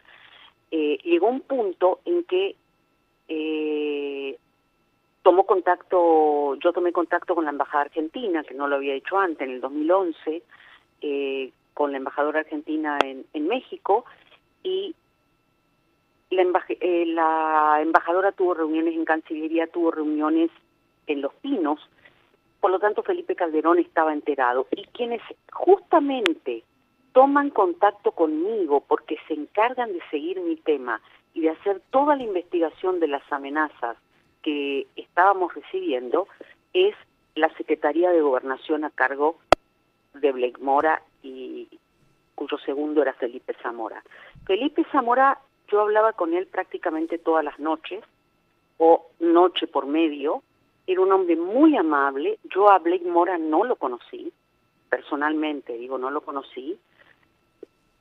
eh, 0.71 0.99
llegó 1.05 1.29
un 1.29 1.41
punto 1.43 2.01
en 2.05 2.25
que 2.25 2.57
eh, 3.29 4.39
tomó 5.23 5.45
contacto, 5.45 6.57
yo 6.57 6.73
tomé 6.73 6.93
contacto 6.93 7.35
con 7.35 7.45
la 7.45 7.51
embajada 7.51 7.85
argentina, 7.85 8.43
que 8.43 8.55
no 8.55 8.69
lo 8.69 8.77
había 8.77 8.95
hecho 8.95 9.19
antes, 9.19 9.47
en 9.47 9.55
el 9.55 9.61
2011, 9.61 10.43
eh, 11.01 11.53
con 11.75 11.93
la 11.93 11.99
embajadora 11.99 12.41
argentina 12.41 12.99
en, 13.05 13.25
en 13.33 13.49
México, 13.49 14.05
y 14.63 14.95
la, 16.31 16.43
eh, 16.69 17.07
la 17.07 17.79
embajadora 17.81 18.33
tuvo 18.33 18.55
reuniones 18.55 18.95
en 18.95 19.05
Cancillería, 19.05 19.67
tuvo 19.67 19.91
reuniones 19.91 20.51
en 21.07 21.23
Los 21.23 21.35
Pinos, 21.35 21.81
por 22.61 22.71
lo 22.71 22.79
tanto 22.79 23.03
Felipe 23.03 23.35
Calderón 23.35 23.79
estaba 23.79 24.13
enterado. 24.13 24.67
Y 24.71 24.85
quienes 24.87 25.23
justamente 25.53 26.63
toman 27.13 27.51
contacto 27.51 28.13
conmigo 28.13 28.85
porque 28.87 29.17
se 29.27 29.35
encargan 29.35 29.93
de 29.93 30.01
seguir 30.11 30.41
mi 30.41 30.57
tema 30.57 31.01
y 31.35 31.43
de 31.43 31.51
hacer 31.51 31.81
toda 31.91 32.17
la 32.17 32.23
investigación 32.23 33.01
de 33.01 33.09
las 33.09 33.23
amenazas 33.33 33.97
que 34.43 34.87
estábamos 34.97 35.55
recibiendo 35.55 36.29
es 36.73 36.95
la 37.35 37.49
Secretaría 37.57 38.11
de 38.11 38.21
Gobernación 38.21 38.85
a 38.85 38.91
cargo 38.91 39.37
de 40.21 40.33
Blake 40.33 40.61
Mora 40.61 41.03
y 41.23 41.69
cuyo 42.35 42.59
segundo 42.59 43.03
era 43.03 43.13
Felipe 43.13 43.55
Zamora. 43.63 44.03
Felipe 44.47 44.85
Zamora, 44.91 45.39
yo 45.69 45.81
hablaba 45.81 46.13
con 46.13 46.33
él 46.35 46.47
prácticamente 46.47 47.19
todas 47.19 47.45
las 47.45 47.59
noches, 47.59 48.03
o 48.79 49.07
noche 49.21 49.67
por 49.67 49.87
medio, 49.87 50.43
era 50.87 51.03
un 51.03 51.13
hombre 51.13 51.37
muy 51.37 51.77
amable, 51.77 52.39
yo 52.45 52.71
a 52.71 52.79
Blake 52.79 53.05
Mora 53.05 53.37
no 53.37 53.65
lo 53.65 53.77
conocí, 53.77 54.33
personalmente 54.89 55.75
digo, 55.75 55.99
no 55.99 56.11
lo 56.11 56.23
conocí, 56.23 56.79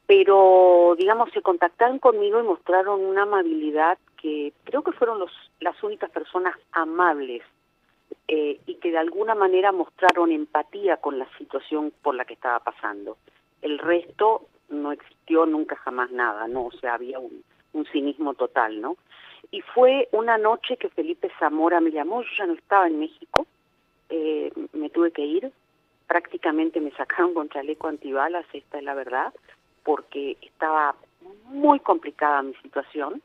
pero 0.08 0.96
digamos 0.98 1.30
se 1.32 1.42
contactaron 1.42 2.00
conmigo 2.00 2.40
y 2.40 2.44
mostraron 2.44 3.02
una 3.02 3.24
amabilidad 3.24 3.98
que 4.22 4.54
creo 4.64 4.84
que 4.84 4.94
fueron 4.94 5.20
los, 5.20 5.32
las 5.60 5.84
únicas 5.84 6.10
personas 6.10 6.56
amables 6.72 7.44
eh, 8.28 8.60
y 8.66 8.76
que 8.76 8.92
de 8.92 8.98
alguna 8.98 9.36
manera 9.36 9.72
mostraron 9.72 10.32
empatía 10.32 10.98
con 10.98 11.18
la 11.18 11.28
situación 11.38 11.92
por 12.02 12.16
la 12.16 12.26
que 12.26 12.34
estaba 12.34 12.60
pasando. 12.60 13.18
El 13.62 13.80
resto 13.80 14.48
no 14.70 14.92
existió 14.92 15.46
nunca 15.46 15.76
jamás 15.78 16.12
nada, 16.12 16.48
¿no? 16.48 16.68
O 16.68 16.72
sea, 16.72 16.94
había 16.94 17.20
un, 17.20 17.44
cinismo 17.92 18.34
total, 18.34 18.82
¿no? 18.82 18.98
Y 19.52 19.62
fue 19.62 20.10
una 20.12 20.38
noche 20.38 20.78
que 20.78 20.90
Felipe 20.90 21.32
Zamora 21.40 21.80
me 21.80 21.92
llamó, 21.92 22.22
yo 22.22 22.30
ya 22.38 22.46
no 22.46 22.54
estaba 22.54 22.88
en 22.88 23.00
México, 23.00 23.48
eh, 24.10 24.52
me 24.74 24.90
tuve 24.90 25.12
que 25.12 25.24
ir, 25.24 25.52
prácticamente 26.08 26.82
me 26.82 26.92
sacaron 26.92 27.34
con 27.34 27.50
chaleco 27.50 27.88
antibalas, 27.88 28.46
esta 28.54 28.80
es 28.80 28.84
la 28.84 28.94
verdad, 28.96 29.34
porque 29.84 30.38
estaba 30.42 30.96
muy 31.46 31.80
complicada 31.80 32.42
mi 32.42 32.54
situación. 32.56 33.22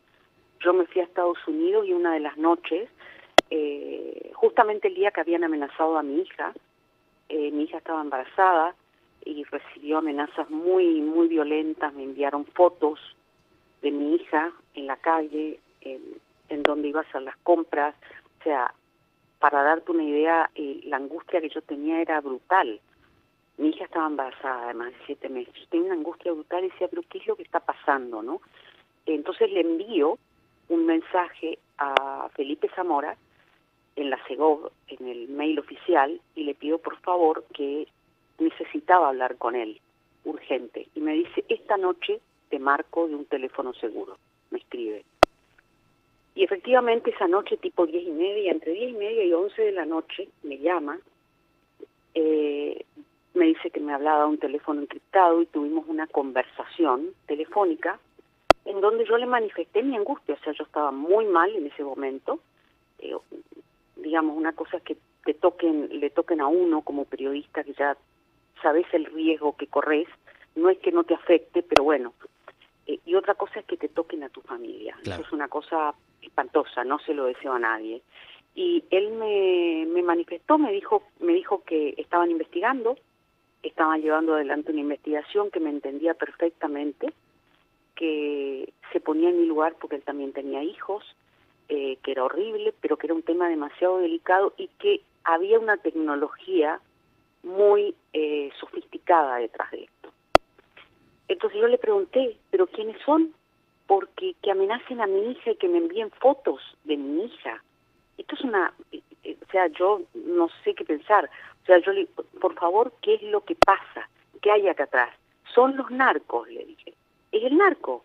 Yo 0.60 0.72
me 0.72 0.86
fui 0.86 1.00
a 1.00 1.04
Estados 1.04 1.38
Unidos 1.46 1.86
y 1.86 1.92
una 1.92 2.14
de 2.14 2.20
las 2.20 2.36
noches, 2.36 2.88
eh, 3.50 4.30
justamente 4.34 4.88
el 4.88 4.94
día 4.94 5.10
que 5.10 5.20
habían 5.20 5.44
amenazado 5.44 5.98
a 5.98 6.02
mi 6.02 6.20
hija, 6.20 6.52
eh, 7.28 7.50
mi 7.50 7.64
hija 7.64 7.78
estaba 7.78 8.00
embarazada 8.00 8.74
y 9.24 9.44
recibió 9.44 9.98
amenazas 9.98 10.50
muy, 10.50 11.00
muy 11.00 11.28
violentas, 11.28 11.92
me 11.94 12.04
enviaron 12.04 12.44
fotos 12.46 12.98
de 13.82 13.90
mi 13.90 14.16
hija 14.16 14.52
en 14.74 14.86
la 14.86 14.96
calle, 14.96 15.60
en, 15.80 16.62
donde 16.62 16.88
iba 16.88 17.00
a 17.00 17.02
hacer 17.02 17.22
las 17.22 17.36
compras, 17.38 17.94
o 18.40 18.44
sea, 18.44 18.72
para 19.38 19.62
darte 19.62 19.92
una 19.92 20.04
idea, 20.04 20.50
eh, 20.54 20.80
la 20.84 20.96
angustia 20.96 21.40
que 21.40 21.50
yo 21.50 21.60
tenía 21.62 22.00
era 22.00 22.20
brutal. 22.20 22.80
Mi 23.58 23.68
hija 23.68 23.84
estaba 23.84 24.06
embarazada, 24.06 24.64
además 24.64 24.92
de 24.92 24.98
siete 25.06 25.28
meses. 25.28 25.54
Yo 25.54 25.66
tenía 25.68 25.86
una 25.86 25.96
angustia 25.96 26.32
brutal 26.32 26.64
y 26.64 26.70
decía, 26.70 26.88
pero 26.88 27.02
¿qué 27.08 27.18
es 27.18 27.26
lo 27.26 27.36
que 27.36 27.42
está 27.42 27.60
pasando, 27.60 28.22
no? 28.22 28.40
Entonces 29.04 29.50
le 29.50 29.60
envío 29.60 30.18
un 30.68 30.86
mensaje 30.86 31.58
a 31.76 32.28
Felipe 32.34 32.70
Zamora 32.74 33.16
en 33.96 34.10
la 34.10 34.18
CEGOV, 34.26 34.70
en 34.88 35.08
el 35.08 35.28
mail 35.28 35.58
oficial, 35.58 36.20
y 36.34 36.44
le 36.44 36.54
pido 36.54 36.78
por 36.78 36.98
favor 37.00 37.44
que 37.54 37.86
necesitaba 38.38 39.08
hablar 39.08 39.36
con 39.36 39.54
él, 39.54 39.80
urgente. 40.24 40.88
Y 40.94 41.00
me 41.00 41.14
dice, 41.14 41.44
esta 41.48 41.76
noche 41.76 42.20
te 42.50 42.58
marco 42.58 43.08
de 43.08 43.14
un 43.14 43.24
teléfono 43.26 43.72
seguro, 43.74 44.16
me 44.50 44.58
escribe. 44.58 45.04
Y 46.34 46.42
efectivamente 46.42 47.10
esa 47.10 47.28
noche, 47.28 47.56
tipo 47.56 47.86
diez 47.86 48.06
y 48.06 48.10
media, 48.10 48.50
entre 48.50 48.72
diez 48.72 48.90
y 48.90 48.96
media 48.96 49.24
y 49.24 49.32
once 49.32 49.62
de 49.62 49.72
la 49.72 49.84
noche, 49.84 50.28
me 50.42 50.58
llama, 50.58 50.98
eh, 52.14 52.84
me 53.34 53.46
dice 53.46 53.70
que 53.70 53.80
me 53.80 53.94
hablaba 53.94 54.26
un 54.26 54.38
teléfono 54.38 54.80
encriptado 54.80 55.42
y 55.42 55.46
tuvimos 55.46 55.86
una 55.88 56.06
conversación 56.06 57.10
telefónica 57.26 57.98
en 58.64 58.80
donde 58.80 59.04
yo 59.04 59.16
le 59.18 59.26
manifesté 59.26 59.82
mi 59.82 59.96
angustia, 59.96 60.34
o 60.34 60.44
sea, 60.44 60.52
yo 60.52 60.64
estaba 60.64 60.90
muy 60.90 61.26
mal 61.26 61.54
en 61.54 61.66
ese 61.66 61.84
momento, 61.84 62.40
eh, 62.98 63.14
digamos, 64.04 64.36
una 64.36 64.52
cosa 64.52 64.76
es 64.76 64.82
que 64.82 64.96
te 65.24 65.34
toquen, 65.34 65.88
le 65.98 66.10
toquen 66.10 66.40
a 66.40 66.46
uno 66.46 66.82
como 66.82 67.06
periodista 67.06 67.64
que 67.64 67.72
ya 67.72 67.96
sabes 68.62 68.86
el 68.92 69.06
riesgo 69.06 69.56
que 69.56 69.66
corres, 69.66 70.06
no 70.54 70.70
es 70.70 70.78
que 70.78 70.92
no 70.92 71.04
te 71.04 71.14
afecte, 71.14 71.62
pero 71.62 71.82
bueno, 71.82 72.12
eh, 72.86 73.00
y 73.04 73.14
otra 73.14 73.34
cosa 73.34 73.60
es 73.60 73.66
que 73.66 73.76
te 73.76 73.88
toquen 73.88 74.22
a 74.22 74.28
tu 74.28 74.42
familia, 74.42 74.96
eso 75.02 75.20
es 75.20 75.32
una 75.32 75.48
cosa 75.48 75.94
espantosa, 76.22 76.84
no 76.84 76.98
se 77.00 77.14
lo 77.14 77.24
deseo 77.24 77.54
a 77.54 77.58
nadie. 77.58 78.02
Y 78.54 78.84
él 78.90 79.10
me, 79.12 79.84
me 79.86 80.02
manifestó, 80.02 80.58
me 80.58 80.70
dijo, 80.70 81.02
me 81.18 81.32
dijo 81.32 81.64
que 81.64 81.94
estaban 81.96 82.30
investigando, 82.30 82.96
estaban 83.62 84.00
llevando 84.00 84.34
adelante 84.34 84.70
una 84.70 84.82
investigación 84.82 85.50
que 85.50 85.60
me 85.60 85.70
entendía 85.70 86.14
perfectamente, 86.14 87.12
que 87.96 88.72
se 88.92 89.00
ponía 89.00 89.30
en 89.30 89.40
mi 89.40 89.46
lugar 89.46 89.74
porque 89.80 89.96
él 89.96 90.02
también 90.02 90.32
tenía 90.32 90.62
hijos, 90.62 91.04
eh, 91.68 91.98
que 92.02 92.12
era 92.12 92.24
horrible, 92.24 92.74
pero 92.80 92.96
que 92.96 93.06
era 93.06 93.14
un 93.14 93.22
tema 93.22 93.48
demasiado 93.48 93.98
delicado 93.98 94.52
y 94.56 94.68
que 94.78 95.00
había 95.24 95.58
una 95.58 95.76
tecnología 95.78 96.80
muy 97.42 97.94
eh, 98.12 98.50
sofisticada 98.58 99.36
detrás 99.36 99.70
de 99.70 99.84
esto. 99.84 100.12
Entonces 101.28 101.60
yo 101.60 101.68
le 101.68 101.78
pregunté, 101.78 102.36
¿pero 102.50 102.66
quiénes 102.66 103.00
son? 103.02 103.34
Porque 103.86 104.34
que 104.42 104.50
amenacen 104.50 105.00
a 105.00 105.06
mi 105.06 105.30
hija 105.30 105.52
y 105.52 105.56
que 105.56 105.68
me 105.68 105.78
envíen 105.78 106.10
fotos 106.10 106.60
de 106.84 106.96
mi 106.96 107.24
hija. 107.24 107.62
Esto 108.18 108.34
es 108.34 108.40
una, 108.42 108.72
eh, 108.92 109.36
o 109.42 109.50
sea, 109.50 109.66
yo 109.68 110.02
no 110.14 110.48
sé 110.62 110.74
qué 110.74 110.84
pensar. 110.84 111.28
O 111.62 111.66
sea, 111.66 111.78
yo 111.78 111.92
le 111.92 112.06
por 112.40 112.54
favor, 112.54 112.92
¿qué 113.00 113.14
es 113.14 113.22
lo 113.22 113.42
que 113.42 113.54
pasa? 113.54 114.08
¿Qué 114.42 114.50
hay 114.50 114.68
acá 114.68 114.84
atrás? 114.84 115.10
Son 115.54 115.76
los 115.76 115.90
narcos, 115.90 116.48
le 116.48 116.64
dije. 116.64 116.94
¿Es 117.32 117.42
el 117.44 117.56
narco? 117.56 118.04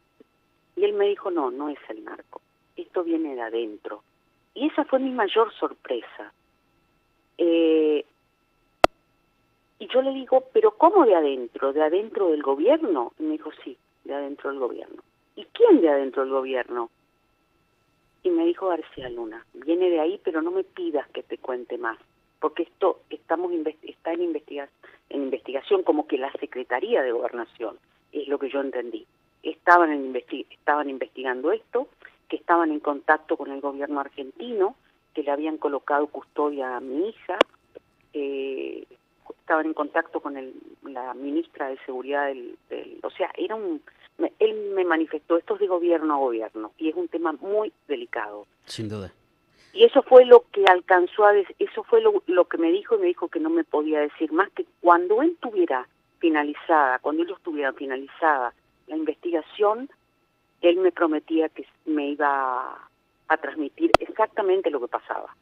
Y 0.76 0.86
él 0.86 0.94
me 0.94 1.08
dijo, 1.08 1.30
no, 1.30 1.52
no 1.52 1.70
es 1.70 1.80
el 1.90 2.04
narco. 2.04 2.42
Esto 2.82 3.04
viene 3.04 3.36
de 3.36 3.42
adentro. 3.42 4.04
Y 4.54 4.68
esa 4.68 4.86
fue 4.86 5.00
mi 5.00 5.12
mayor 5.12 5.54
sorpresa. 5.54 6.34
Eh, 7.38 8.06
y 9.80 9.88
yo 9.88 10.02
le 10.02 10.12
digo, 10.14 10.44
¿pero 10.54 10.72
cómo 10.72 11.06
de 11.06 11.16
adentro? 11.16 11.72
¿De 11.74 11.82
adentro 11.82 12.30
del 12.30 12.44
gobierno? 12.44 13.14
Y 13.20 13.24
me 13.24 13.32
dijo, 13.34 13.52
sí, 13.64 13.78
de 14.04 14.14
adentro 14.14 14.50
del 14.50 14.60
gobierno. 14.60 15.02
¿Y 15.36 15.46
quién 15.46 15.82
de 15.82 15.90
adentro 15.90 16.24
del 16.24 16.32
gobierno? 16.32 16.90
Y 18.24 18.30
me 18.30 18.46
dijo 18.46 18.68
García 18.68 19.10
Luna, 19.10 19.46
viene 19.54 19.90
de 19.90 20.02
ahí, 20.02 20.20
pero 20.24 20.42
no 20.42 20.52
me 20.52 20.66
pidas 20.66 21.08
que 21.10 21.24
te 21.24 21.38
cuente 21.38 21.78
más 21.78 21.98
porque 22.40 22.64
esto 22.64 23.02
estamos 23.10 23.52
está 23.84 24.14
en, 24.14 24.22
investiga 24.22 24.70
en 25.10 25.24
investigación 25.24 25.84
como 25.84 26.08
que 26.08 26.18
la 26.18 26.32
Secretaría 26.34 27.02
de 27.02 27.12
Gobernación, 27.12 27.78
es 28.12 28.28
lo 28.28 28.40
que 28.40 28.50
yo 28.50 28.62
entendí. 28.62 29.06
Estaban, 29.44 29.92
en 29.92 30.16
estaban 30.50 30.90
investigando 30.90 31.52
esto, 31.52 31.88
que 32.30 32.38
estaban 32.38 32.72
en 32.72 32.80
contacto 32.80 33.36
con 33.36 33.52
el 33.52 33.60
gobierno 33.60 34.00
argentino, 34.00 34.76
que 35.14 35.24
le 35.24 35.32
habían 35.32 35.58
colocado 35.58 36.08
custodia 36.08 36.78
a 36.78 36.80
mi 36.80 37.10
hija, 37.10 37.38
eh, 38.14 38.86
estaban 39.42 39.66
en 39.66 39.74
contacto 39.74 40.22
con 40.22 40.38
el, 40.38 40.54
la 40.84 41.14
ministra 41.16 41.70
de 41.70 41.78
Seguridad 41.86 42.28
del, 42.28 42.58
del... 42.70 43.00
O 43.04 43.10
sea, 43.10 43.32
era 43.36 43.56
un... 43.56 43.82
Él 44.38 44.72
me 44.76 44.86
manifestó, 44.86 45.38
esto 45.38 45.56
es 45.56 45.62
de 45.62 45.68
gobierno 45.68 46.14
a 46.14 46.18
gobierno, 46.18 46.72
y 46.78 46.90
es 46.90 46.96
un 46.96 47.08
tema 47.08 47.32
muy 47.34 47.72
delicado. 47.88 48.46
Sin 48.66 48.90
duda. 48.90 49.12
Y 49.74 49.86
eso 49.86 50.04
fue 50.04 50.26
lo 50.26 50.46
que 50.52 50.66
alcanzó 50.66 51.26
a 51.26 51.34
decir, 51.34 51.56
eso 51.60 51.84
fue 51.84 52.02
lo, 52.02 52.22
lo 52.28 52.46
que 52.46 52.58
me 52.58 52.72
dijo 52.72 52.96
y 52.96 53.00
me 53.00 53.08
dijo 53.08 53.28
que 53.28 53.40
no 53.40 53.50
me 53.50 53.64
podía 53.64 54.02
decir 54.02 54.32
más 54.32 54.50
que 54.52 54.66
cuando 54.82 55.22
él 55.22 55.38
tuviera 55.40 55.88
finalizada, 56.20 57.00
cuando 57.00 57.24
él 57.24 57.32
estuviera 57.32 57.72
finalizada 57.74 58.54
la 58.88 58.98
investigación, 58.98 59.90
él 60.62 60.78
me 60.78 60.92
prometía 60.92 61.50
que 61.50 61.66
me 61.86 62.10
iba 62.10 62.90
a 63.28 63.38
transmitir 63.38 63.92
exactamente 64.00 64.70
lo 64.70 64.80
que 64.82 64.88
pasaba. 64.88 65.36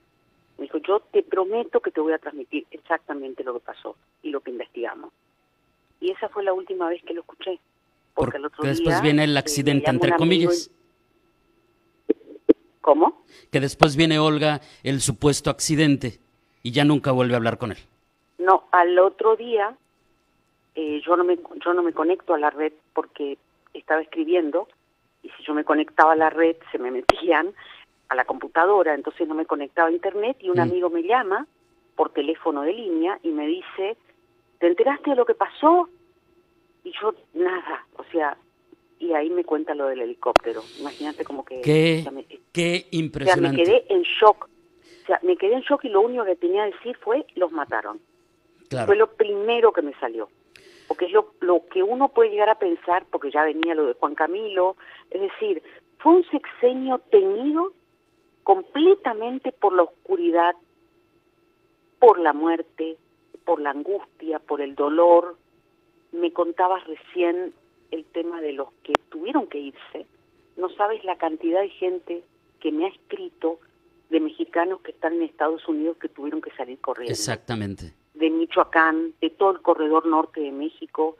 Me 0.57 0.63
dijo, 0.63 0.77
yo 0.79 0.99
te 0.99 1.23
prometo 1.23 1.79
que 1.79 1.91
te 1.91 2.01
voy 2.01 2.13
a 2.13 2.17
transmitir 2.17 2.65
exactamente 2.71 3.43
lo 3.43 3.53
que 3.53 3.59
pasó 3.59 3.95
y 4.23 4.31
lo 4.31 4.41
que 4.41 4.51
investigamos. 4.51 5.11
y 5.99 6.11
esa 6.11 6.29
fue 6.29 6.43
la 6.43 6.53
última 6.53 6.89
vez 6.89 7.01
que 7.03 7.13
lo 7.13 7.21
escuché. 7.21 7.59
Porque, 8.13 8.39
después 8.63 9.01
viene 9.01 9.25
el 9.25 9.37
accidente, 9.37 9.91
entre 9.91 10.15
comillas. 10.15 10.71
¿Cómo? 12.81 13.23
Que 13.51 13.59
después 13.59 13.95
viene 13.95 14.17
Olga 14.17 14.61
el 14.81 15.01
supuesto 15.01 15.51
accidente 15.51 16.19
y 16.63 16.71
ya 16.71 16.83
nunca 16.83 17.11
vuelve 17.11 17.33
a 17.33 17.37
hablar 17.37 17.59
con 17.59 17.71
él. 17.71 17.77
No, 18.39 18.63
al 18.71 18.97
otro 18.97 19.35
día 19.35 19.75
eh, 20.73 21.01
yo 21.05 21.15
no 21.15 21.23
me 21.23 21.37
yo 21.63 21.73
no 21.73 21.83
me 21.83 21.93
conecto 21.93 22.33
a 22.33 22.39
la 22.39 22.49
red 22.49 22.73
porque 22.93 23.37
estaba 23.73 24.01
escribiendo 24.01 24.67
y 25.27 25.29
si 25.37 25.43
yo 25.43 25.53
me 25.53 25.65
conectaba 25.65 26.13
a 26.13 26.15
la 26.15 26.29
red 26.29 26.55
se 26.71 26.79
me 26.79 26.89
metían 26.89 27.53
a 28.07 28.15
la 28.15 28.23
computadora, 28.23 28.93
entonces 28.93 29.27
no 29.27 29.35
me 29.35 29.45
conectaba 29.45 29.89
a 29.89 29.91
internet 29.91 30.37
y 30.39 30.49
un 30.49 30.57
mm. 30.57 30.61
amigo 30.61 30.89
me 30.89 31.03
llama 31.03 31.45
por 31.95 32.11
teléfono 32.11 32.61
de 32.61 32.73
línea 32.73 33.19
y 33.23 33.29
me 33.29 33.45
dice, 33.47 33.97
¿te 34.59 34.67
enteraste 34.67 35.09
de 35.09 35.15
lo 35.17 35.25
que 35.25 35.33
pasó? 35.33 35.89
Y 36.83 36.93
yo, 37.01 37.13
nada, 37.33 37.85
o 37.97 38.03
sea, 38.05 38.37
y 38.99 39.13
ahí 39.13 39.29
me 39.29 39.43
cuenta 39.43 39.75
lo 39.75 39.87
del 39.87 40.01
helicóptero. 40.01 40.63
Imagínate 40.79 41.25
como 41.25 41.43
que... 41.43 41.61
Qué, 41.61 42.87
impresionante. 42.91 43.61
O 43.61 43.65
sea, 43.65 43.73
me 43.73 43.81
quedé 43.81 43.93
en 43.93 44.01
shock. 44.03 44.49
O 45.03 45.05
sea, 45.05 45.19
me 45.23 45.35
quedé 45.35 45.55
en 45.55 45.61
shock 45.61 45.83
y 45.83 45.89
lo 45.89 46.01
único 46.01 46.23
que 46.23 46.35
tenía 46.35 46.65
que 46.65 46.77
decir 46.77 46.97
fue, 46.97 47.25
los 47.35 47.51
mataron. 47.51 47.99
Fue 48.85 48.95
lo 48.95 49.11
primero 49.13 49.71
que 49.71 49.81
me 49.81 49.93
salió. 49.99 50.29
Porque 50.87 51.05
es 51.05 51.11
lo, 51.11 51.65
que 51.67 51.83
uno 51.83 52.09
puede 52.09 52.29
llegar 52.29 52.49
a 52.49 52.59
pensar, 52.59 53.05
porque 53.11 53.31
ya 53.31 53.43
venía 53.43 53.75
lo 53.75 53.87
de 53.87 53.93
Juan 53.93 54.15
Camilo, 54.15 54.77
es 55.11 55.21
decir, 55.21 55.61
fue 55.99 56.13
un 56.13 56.25
sexenio 56.29 56.99
tenido 57.11 57.73
completamente 58.43 59.51
por 59.51 59.73
la 59.73 59.83
oscuridad, 59.83 60.55
por 61.99 62.19
la 62.19 62.33
muerte, 62.33 62.97
por 63.43 63.59
la 63.59 63.71
angustia, 63.71 64.39
por 64.39 64.61
el 64.61 64.75
dolor. 64.75 65.37
Me 66.11 66.31
contabas 66.31 66.85
recién 66.85 67.53
el 67.91 68.05
tema 68.05 68.39
de 68.41 68.53
los 68.53 68.69
que 68.83 68.93
tuvieron 69.09 69.47
que 69.47 69.59
irse. 69.59 70.05
No 70.55 70.69
sabes 70.69 71.03
la 71.03 71.17
cantidad 71.17 71.61
de 71.61 71.69
gente 71.69 72.23
que 72.59 72.71
me 72.71 72.85
ha 72.85 72.89
escrito 72.89 73.59
de 74.09 74.19
mexicanos 74.19 74.81
que 74.81 74.91
están 74.91 75.13
en 75.13 75.23
Estados 75.23 75.67
Unidos 75.67 75.97
que 75.97 76.09
tuvieron 76.09 76.41
que 76.41 76.51
salir 76.51 76.79
corriendo. 76.79 77.11
Exactamente. 77.11 77.93
De 78.17 78.29
Michoacán, 78.29 79.13
de 79.21 79.29
todo 79.29 79.51
el 79.51 79.61
corredor 79.61 80.05
norte 80.05 80.41
de 80.41 80.51
México. 80.51 81.17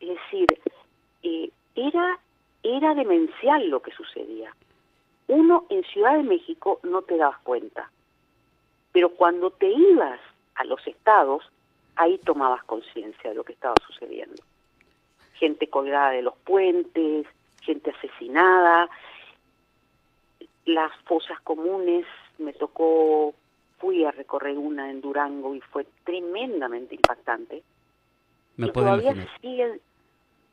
Es 0.00 0.08
decir, 0.08 0.46
eh, 1.22 1.50
era, 1.74 2.18
era 2.62 2.94
demencial 2.94 3.68
lo 3.68 3.80
que 3.80 3.92
sucedía. 3.92 4.54
Uno 5.28 5.66
en 5.70 5.82
Ciudad 5.84 6.16
de 6.16 6.22
México 6.22 6.80
no 6.82 7.02
te 7.02 7.16
dabas 7.16 7.38
cuenta, 7.40 7.90
pero 8.92 9.08
cuando 9.10 9.50
te 9.50 9.70
ibas 9.70 10.20
a 10.54 10.64
los 10.64 10.86
estados, 10.86 11.50
ahí 11.96 12.18
tomabas 12.18 12.62
conciencia 12.64 13.30
de 13.30 13.36
lo 13.36 13.44
que 13.44 13.54
estaba 13.54 13.74
sucediendo. 13.86 14.42
Gente 15.34 15.68
colgada 15.68 16.10
de 16.10 16.22
los 16.22 16.36
puentes, 16.44 17.26
gente 17.62 17.90
asesinada, 17.90 18.88
las 20.66 20.92
fosas 21.04 21.40
comunes, 21.40 22.06
me 22.38 22.52
tocó, 22.52 23.34
fui 23.84 24.02
a 24.04 24.10
recorrer 24.12 24.56
una 24.56 24.90
en 24.90 25.02
Durango 25.02 25.54
y 25.54 25.60
fue 25.60 25.86
tremendamente 26.04 26.94
impactante. 26.94 27.62
Me 28.56 28.68
puedo 28.68 28.86
todavía 28.86 29.14
siguen, 29.42 29.78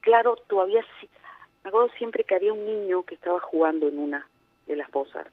claro, 0.02 0.36
todavía 0.50 0.84
sí, 1.00 1.08
me 1.63 1.70
acuerdo 1.70 1.89
siempre 1.98 2.26
que 2.26 2.36
había 2.36 2.52
un 2.52 2.65
niño 2.65 3.04
que 3.04 3.15
estaba 3.15 3.39
jugando 3.39 3.88
en 3.88 4.00
una 4.00 4.28
de 4.67 4.76
las 4.76 4.89
fosas. 4.89 5.28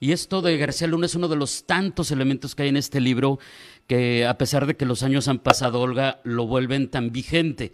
Y 0.00 0.10
esto 0.10 0.42
de 0.42 0.56
García 0.58 0.88
Luna 0.88 1.06
es 1.06 1.14
uno 1.14 1.28
de 1.28 1.36
los 1.36 1.66
tantos 1.66 2.10
elementos 2.10 2.56
que 2.56 2.64
hay 2.64 2.68
en 2.70 2.76
este 2.76 3.00
libro 3.00 3.38
que 3.86 4.26
a 4.26 4.36
pesar 4.36 4.66
de 4.66 4.76
que 4.76 4.84
los 4.84 5.04
años 5.04 5.28
han 5.28 5.38
pasado, 5.38 5.80
Olga, 5.80 6.20
lo 6.24 6.46
vuelven 6.46 6.90
tan 6.90 7.12
vigente. 7.12 7.72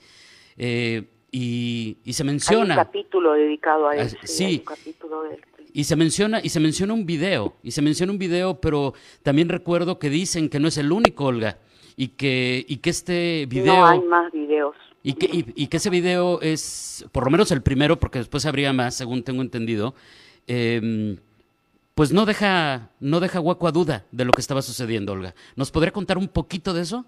Eh, 0.59 1.05
y, 1.31 1.99
y, 2.05 2.13
se 2.13 2.25
menciona... 2.25 2.75
Hay 2.75 2.81
un 2.81 2.85
capítulo 2.87 3.33
dedicado 3.33 3.89
a 3.89 3.97
eso. 3.97 4.17
Sí. 4.23 4.63
Y 5.75 5.85
se 5.85 5.97
menciona 5.97 6.41
y 6.41 6.49
se 6.51 6.61
menciona 6.61 6.95
un 6.95 7.05
video 7.05 7.55
y 7.65 7.73
se 7.73 7.83
menciona 7.83 8.13
un 8.13 8.19
video, 8.19 8.61
pero 8.61 8.95
también 9.25 9.49
recuerdo 9.49 9.99
que 9.99 10.09
dicen 10.09 10.49
que 10.49 10.61
no 10.61 10.69
es 10.69 10.79
el 10.79 10.93
único, 10.93 11.27
Olga, 11.27 11.59
y 11.97 12.09
que 12.09 12.65
y 12.67 12.77
que 12.77 12.91
este 12.91 13.45
video. 13.47 13.75
No 13.75 13.87
hay 13.87 14.01
más 14.01 14.33
videos. 14.33 14.77
Y 15.03 15.15
que, 15.15 15.29
y 15.55 15.67
que 15.67 15.77
ese 15.77 15.91
video 15.91 16.41
es, 16.41 17.07
por 17.13 17.25
lo 17.25 17.31
menos 17.31 17.51
el 17.51 17.61
primero, 17.61 17.99
porque 17.99 18.21
después 18.21 18.47
habría 18.47 18.73
más, 18.73 18.95
según 18.95 19.23
tengo 19.23 19.43
entendido, 19.43 19.95
eh, 20.47 21.19
pues 21.95 22.13
no 22.13 22.25
deja, 22.25 22.91
no 23.01 23.21
deja 23.21 23.41
hueco 23.41 23.67
a 23.67 23.73
duda 23.73 24.07
de 24.13 24.25
lo 24.25 24.31
que 24.31 24.41
estaba 24.41 24.63
sucediendo, 24.63 25.13
Olga. 25.13 25.35
¿Nos 25.57 25.71
podría 25.71 25.93
contar 25.93 26.19
un 26.19 26.29
poquito 26.29 26.73
de 26.73 26.83
eso? 26.83 27.05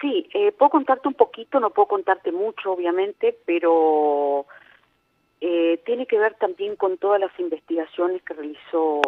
Sí, 0.00 0.28
eh, 0.34 0.52
puedo 0.52 0.70
contarte 0.70 1.08
un 1.08 1.14
poquito, 1.14 1.58
no 1.60 1.70
puedo 1.70 1.88
contarte 1.88 2.30
mucho, 2.30 2.72
obviamente, 2.72 3.36
pero 3.44 4.46
eh, 5.48 5.80
tiene 5.86 6.06
que 6.06 6.18
ver 6.18 6.34
también 6.34 6.74
con 6.74 6.98
todas 6.98 7.20
las 7.20 7.30
investigaciones 7.38 8.20
que 8.24 8.34
realizó. 8.34 9.00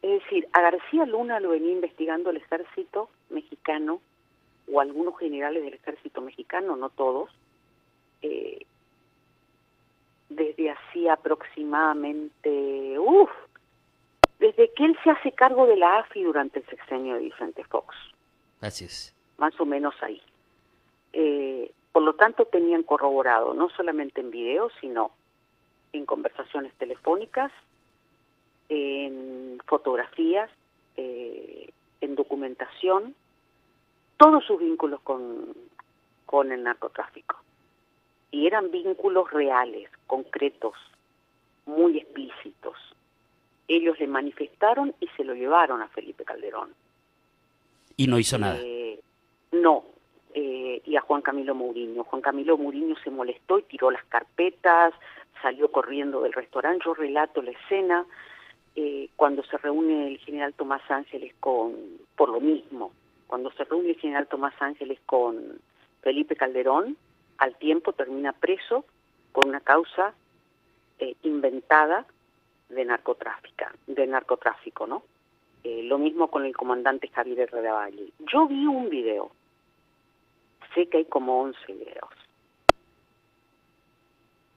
Es 0.00 0.22
decir, 0.22 0.46
a 0.52 0.60
García 0.60 1.06
Luna 1.06 1.40
lo 1.40 1.48
venía 1.48 1.72
investigando 1.72 2.30
el 2.30 2.36
ejército 2.36 3.10
mexicano 3.30 4.00
o 4.72 4.80
algunos 4.80 5.18
generales 5.18 5.64
del 5.64 5.74
ejército 5.74 6.20
mexicano, 6.20 6.76
no 6.76 6.88
todos, 6.88 7.30
eh, 8.22 8.64
desde 10.28 10.70
hacía 10.70 11.14
aproximadamente, 11.14 12.96
uff, 13.00 13.30
desde 14.38 14.72
que 14.72 14.84
él 14.84 14.96
se 15.02 15.10
hace 15.10 15.32
cargo 15.32 15.66
de 15.66 15.78
la 15.78 15.98
AFI 15.98 16.22
durante 16.22 16.60
el 16.60 16.66
sexenio 16.66 17.14
de 17.14 17.22
Vicente 17.22 17.64
Fox. 17.64 17.96
Así 18.60 18.84
es. 18.84 19.12
Más 19.38 19.58
o 19.58 19.66
menos 19.66 19.96
ahí. 20.00 20.22
Eh, 21.12 21.72
por 21.90 22.04
lo 22.04 22.14
tanto, 22.14 22.44
tenían 22.44 22.84
corroborado, 22.84 23.52
no 23.52 23.68
solamente 23.70 24.20
en 24.20 24.30
video, 24.30 24.70
sino 24.80 25.10
en 25.94 26.06
conversaciones 26.06 26.72
telefónicas, 26.74 27.52
en 28.68 29.58
fotografías, 29.66 30.50
eh, 30.96 31.70
en 32.00 32.14
documentación, 32.14 33.14
todos 34.16 34.44
sus 34.44 34.60
vínculos 34.60 35.00
con, 35.00 35.54
con 36.26 36.52
el 36.52 36.62
narcotráfico 36.62 37.36
y 38.34 38.48
eran 38.48 38.72
vínculos 38.72 39.30
reales, 39.30 39.88
concretos, 40.08 40.74
muy 41.66 41.98
explícitos. 41.98 42.74
Ellos 43.68 43.98
le 44.00 44.08
manifestaron 44.08 44.92
y 44.98 45.06
se 45.16 45.22
lo 45.22 45.34
llevaron 45.34 45.80
a 45.80 45.88
Felipe 45.88 46.24
Calderón. 46.24 46.74
¿Y 47.96 48.08
no 48.08 48.18
hizo 48.18 48.36
nada? 48.36 48.58
Eh, 48.60 48.98
no, 49.52 49.84
eh, 50.34 50.82
y 50.84 50.96
a 50.96 51.00
Juan 51.00 51.22
Camilo 51.22 51.54
Mourinho. 51.54 52.04
Juan 52.04 52.22
Camilo 52.22 52.58
Mourinho 52.58 52.96
se 53.02 53.10
molestó 53.10 53.58
y 53.58 53.62
tiró 53.62 53.90
las 53.90 54.04
carpetas, 54.04 54.92
salió 55.40 55.70
corriendo 55.70 56.22
del 56.22 56.32
restaurante. 56.32 56.84
Yo 56.84 56.94
relato 56.94 57.40
la 57.40 57.52
escena 57.52 58.04
eh, 58.76 59.08
cuando 59.16 59.44
se 59.44 59.56
reúne 59.58 60.08
el 60.08 60.18
general 60.18 60.52
Tomás 60.54 60.82
Ángeles 60.90 61.34
con, 61.38 61.74
por 62.16 62.28
lo 62.28 62.40
mismo, 62.40 62.92
cuando 63.28 63.52
se 63.52 63.64
reúne 63.64 63.90
el 63.90 64.00
general 64.00 64.26
Tomás 64.26 64.54
Ángeles 64.60 64.98
con 65.06 65.60
Felipe 66.02 66.34
Calderón, 66.36 66.96
al 67.38 67.56
tiempo 67.56 67.92
termina 67.92 68.32
preso 68.32 68.84
por 69.32 69.46
una 69.46 69.60
causa 69.60 70.14
eh, 70.98 71.14
inventada 71.22 72.06
de 72.68 72.84
narcotráfico, 72.84 73.64
de 73.86 74.06
narcotráfico, 74.06 74.86
¿no? 74.86 75.02
Eh, 75.62 75.82
lo 75.84 75.98
mismo 75.98 76.28
con 76.28 76.44
el 76.44 76.56
comandante 76.56 77.08
Javier 77.08 77.40
Herrera 77.40 77.74
Valle. 77.74 78.10
Yo 78.32 78.46
vi 78.46 78.66
un 78.66 78.90
video, 78.90 79.30
sé 80.74 80.86
que 80.86 80.98
hay 80.98 81.04
como 81.04 81.40
11 81.42 81.72
videos, 81.72 82.10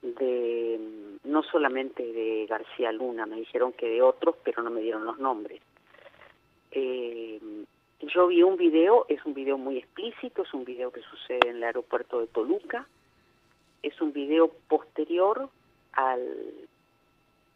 de 0.02 0.80
no 1.24 1.42
solamente 1.42 2.02
de 2.02 2.46
García 2.46 2.92
Luna, 2.92 3.26
me 3.26 3.36
dijeron 3.36 3.72
que 3.72 3.88
de 3.88 4.02
otros, 4.02 4.36
pero 4.42 4.62
no 4.62 4.70
me 4.70 4.80
dieron 4.80 5.04
los 5.04 5.18
nombres. 5.18 5.60
Eh, 6.70 7.40
yo 8.00 8.26
vi 8.28 8.42
un 8.42 8.56
video, 8.56 9.06
es 9.08 9.24
un 9.24 9.34
video 9.34 9.58
muy 9.58 9.78
explícito, 9.78 10.42
es 10.42 10.54
un 10.54 10.64
video 10.64 10.90
que 10.90 11.02
sucede 11.02 11.48
en 11.48 11.56
el 11.56 11.64
aeropuerto 11.64 12.20
de 12.20 12.28
Toluca, 12.28 12.86
es 13.82 14.00
un 14.00 14.12
video 14.12 14.50
posterior 14.68 15.48
al 15.92 16.68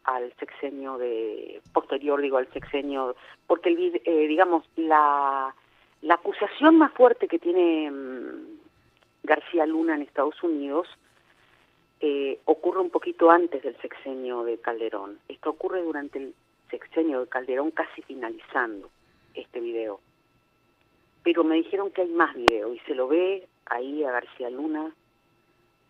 al 0.05 0.33
sexenio 0.37 0.97
de 0.97 1.61
posterior 1.71 2.21
digo 2.21 2.35
al 2.35 2.51
sexenio 2.51 3.15
porque 3.47 3.69
el 3.69 4.01
eh, 4.03 4.27
digamos 4.27 4.65
la 4.75 5.55
la 6.03 6.15
acusación 6.15 6.77
más 6.77 6.93
fuerte 6.93 7.27
que 7.27 7.39
tiene 7.39 7.89
mm, 7.91 8.59
García 9.23 9.65
Luna 9.65 9.95
en 9.95 10.03
Estados 10.03 10.41
Unidos 10.43 10.87
eh, 11.99 12.39
ocurre 12.45 12.79
un 12.79 12.89
poquito 12.89 13.31
antes 13.31 13.63
del 13.63 13.75
sexenio 13.81 14.43
de 14.43 14.57
Calderón. 14.59 15.19
Esto 15.27 15.49
ocurre 15.49 15.81
durante 15.81 16.19
el 16.19 16.35
sexenio 16.69 17.21
de 17.21 17.27
Calderón, 17.27 17.71
casi 17.71 18.01
finalizando 18.03 18.89
este 19.33 19.59
video 19.59 19.99
pero 21.23 21.43
me 21.43 21.55
dijeron 21.55 21.89
que 21.91 22.01
hay 22.01 22.09
más 22.09 22.35
video 22.35 22.73
y 22.73 22.79
se 22.79 22.93
lo 22.93 23.07
ve 23.07 23.47
ahí 23.65 24.03
a 24.03 24.11
García 24.11 24.49
Luna 24.49 24.93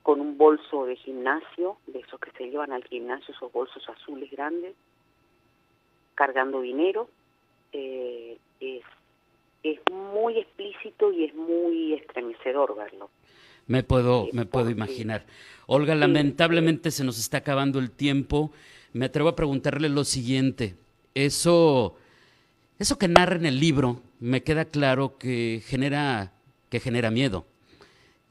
con 0.03 0.21
un 0.21 0.37
bolso 0.37 0.85
de 0.85 0.95
gimnasio, 0.95 1.77
de 1.87 1.99
esos 1.99 2.19
que 2.19 2.31
se 2.31 2.49
llevan 2.49 2.71
al 2.71 2.83
gimnasio, 2.83 3.33
esos 3.33 3.51
bolsos 3.51 3.87
azules 3.89 4.29
grandes, 4.29 4.75
cargando 6.13 6.61
dinero. 6.61 7.09
Eh, 7.71 8.37
es 8.59 8.83
es 9.63 9.79
muy 9.91 10.37
explícito 10.37 11.11
y 11.11 11.25
es 11.25 11.35
muy 11.35 11.93
estremecedor 11.93 12.75
verlo. 12.75 13.09
Me 13.65 13.81
puedo, 13.83 14.27
me 14.33 14.45
puedo 14.45 14.69
imaginar. 14.69 15.25
Olga, 15.67 15.95
lamentablemente 15.95 16.91
se 16.91 17.05
nos 17.05 17.17
está 17.17 17.37
acabando 17.37 17.79
el 17.79 17.91
tiempo. 17.91 18.51
Me 18.91 19.05
atrevo 19.05 19.29
a 19.29 19.35
preguntarle 19.35 19.87
lo 19.87 20.03
siguiente. 20.03 20.75
Eso, 21.15 21.95
eso 22.77 22.97
que 22.97 23.07
narra 23.07 23.37
en 23.37 23.45
el 23.45 23.59
libro, 23.59 24.01
me 24.19 24.43
queda 24.43 24.65
claro 24.65 25.17
que 25.17 25.63
genera, 25.65 26.33
que 26.69 26.81
genera 26.81 27.09
miedo. 27.09 27.45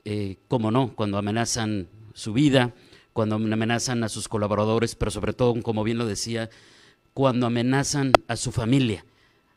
Eh, 0.04 0.36
¿Cómo 0.48 0.70
no? 0.70 0.94
Cuando 0.94 1.16
amenazan 1.16 1.88
su 2.12 2.34
vida, 2.34 2.74
cuando 3.14 3.36
amenazan 3.36 4.04
a 4.04 4.10
sus 4.10 4.28
colaboradores, 4.28 4.94
pero 4.94 5.10
sobre 5.10 5.32
todo, 5.32 5.54
como 5.62 5.84
bien 5.84 5.96
lo 5.96 6.06
decía, 6.06 6.50
cuando 7.14 7.46
amenazan 7.46 8.12
a 8.28 8.36
su 8.36 8.52
familia, 8.52 9.04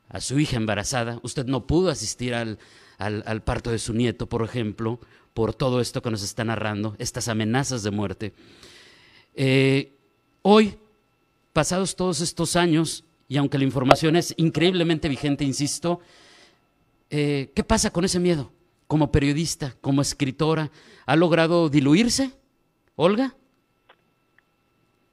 a 0.09 0.21
su 0.21 0.39
hija 0.39 0.57
embarazada. 0.57 1.19
Usted 1.23 1.45
no 1.45 1.67
pudo 1.67 1.89
asistir 1.89 2.33
al, 2.33 2.59
al, 2.97 3.43
parto 3.43 3.71
de 3.71 3.79
su 3.79 3.93
nieto, 3.93 4.27
por 4.27 4.43
ejemplo, 4.43 4.99
por 5.33 5.53
todo 5.53 5.81
esto 5.81 6.01
que 6.01 6.11
nos 6.11 6.23
está 6.23 6.43
narrando, 6.43 6.95
estas 6.97 7.27
amenazas 7.27 7.83
de 7.83 7.91
muerte. 7.91 8.33
Eh, 9.35 9.91
hoy, 10.41 10.77
pasados 11.53 11.95
todos 11.95 12.21
estos 12.21 12.55
años, 12.55 13.03
y 13.27 13.37
aunque 13.37 13.57
la 13.57 13.63
información 13.63 14.15
es 14.15 14.33
increíblemente 14.37 15.09
vigente, 15.09 15.43
insisto, 15.43 15.99
eh, 17.09 17.51
¿qué 17.53 17.63
pasa 17.63 17.91
con 17.91 18.05
ese 18.05 18.19
miedo? 18.19 18.51
Como 18.87 19.11
periodista, 19.11 19.75
como 19.81 20.01
escritora, 20.01 20.71
¿ha 21.05 21.15
logrado 21.15 21.69
diluirse, 21.69 22.31
Olga? 22.95 23.35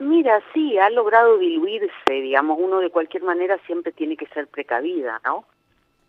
Mira, 0.03 0.43
sí, 0.53 0.77
ha 0.79 0.91
logrado 0.91 1.38
diluirse, 1.38 2.11
digamos, 2.11 2.59
uno 2.61 2.81
de 2.81 2.91
cualquier 2.91 3.23
manera 3.23 3.57
siempre 3.67 3.93
tiene 3.93 4.17
que 4.17 4.27
ser 4.27 4.49
precavida, 4.49 5.21
¿no? 5.25 5.45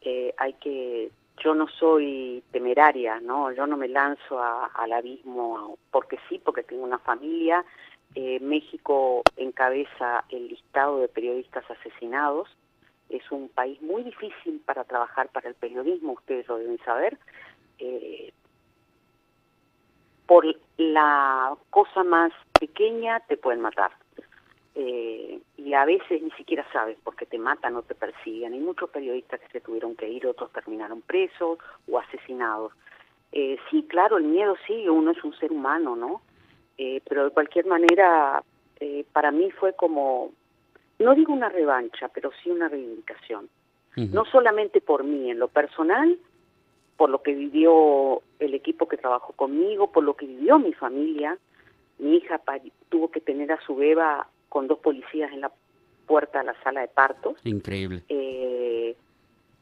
Eh, 0.01 0.33
hay 0.37 0.53
que, 0.53 1.11
yo 1.43 1.53
no 1.53 1.67
soy 1.67 2.43
temeraria, 2.51 3.19
¿no? 3.19 3.51
Yo 3.51 3.67
no 3.67 3.77
me 3.77 3.87
lanzo 3.87 4.41
al 4.41 4.93
abismo 4.93 5.77
porque 5.91 6.17
sí, 6.27 6.41
porque 6.43 6.63
tengo 6.63 6.83
una 6.83 6.97
familia. 6.97 7.63
Eh, 8.15 8.39
México 8.39 9.21
encabeza 9.37 10.25
el 10.29 10.47
listado 10.47 10.97
de 10.97 11.07
periodistas 11.07 11.63
asesinados. 11.69 12.49
Es 13.09 13.31
un 13.31 13.47
país 13.47 13.79
muy 13.83 14.01
difícil 14.01 14.59
para 14.65 14.85
trabajar 14.85 15.29
para 15.29 15.49
el 15.49 15.55
periodismo, 15.55 16.13
ustedes 16.13 16.47
lo 16.47 16.57
deben 16.57 16.79
saber. 16.79 17.19
Eh, 17.77 18.33
por 20.25 20.47
la 20.77 21.55
cosa 21.69 22.03
más 22.03 22.31
pequeña 22.59 23.19
te 23.21 23.37
pueden 23.37 23.61
matar. 23.61 23.91
Eh, 24.75 25.39
y 25.57 25.73
a 25.73 25.85
veces 25.85 26.21
ni 26.21 26.31
siquiera 26.31 26.65
sabes 26.73 26.97
porque 27.03 27.27
te 27.27 27.37
matan 27.37 27.75
o 27.75 27.83
te 27.83 27.93
persiguen. 27.93 28.53
Hay 28.53 28.59
muchos 28.59 28.89
periodistas 28.89 29.39
que 29.39 29.47
se 29.49 29.61
tuvieron 29.61 29.95
que 29.95 30.09
ir, 30.09 30.25
otros 30.25 30.51
terminaron 30.51 31.01
presos 31.01 31.59
o 31.87 31.99
asesinados. 31.99 32.73
Eh, 33.31 33.57
sí, 33.69 33.85
claro, 33.87 34.17
el 34.17 34.23
miedo 34.23 34.55
sigue, 34.65 34.89
uno 34.89 35.11
es 35.11 35.23
un 35.23 35.35
ser 35.37 35.51
humano, 35.51 35.95
¿no? 35.95 36.21
Eh, 36.77 37.01
pero 37.07 37.25
de 37.25 37.31
cualquier 37.31 37.67
manera, 37.67 38.43
para 39.13 39.31
mí 39.31 39.49
fue 39.51 39.73
como, 39.73 40.31
no 40.99 41.15
digo 41.15 41.31
una 41.31 41.49
revancha, 41.49 42.09
pero 42.09 42.31
sí 42.41 42.49
una 42.49 42.67
reivindicación. 42.67 43.47
No 43.95 44.25
solamente 44.25 44.81
por 44.81 45.03
mí, 45.03 45.29
en 45.29 45.37
lo 45.37 45.47
personal, 45.47 46.17
por 47.03 47.09
lo 47.09 47.21
que 47.21 47.33
vivió 47.33 48.21
el 48.39 48.53
equipo 48.53 48.87
que 48.87 48.95
trabajó 48.95 49.33
conmigo, 49.33 49.91
por 49.91 50.05
lo 50.05 50.15
que 50.15 50.25
vivió 50.25 50.57
mi 50.57 50.71
familia. 50.71 51.37
Mi 51.99 52.15
hija 52.15 52.39
tuvo 52.87 53.11
que 53.11 53.19
tener 53.19 53.51
a 53.51 53.59
su 53.65 53.75
beba 53.75 54.29
con 54.47 54.69
dos 54.69 54.79
policías 54.79 55.29
en 55.33 55.41
la 55.41 55.51
puerta 56.07 56.39
de 56.39 56.45
la 56.45 56.63
sala 56.63 56.79
de 56.79 56.87
partos. 56.87 57.35
Increíble. 57.43 58.03
Eh, 58.07 58.95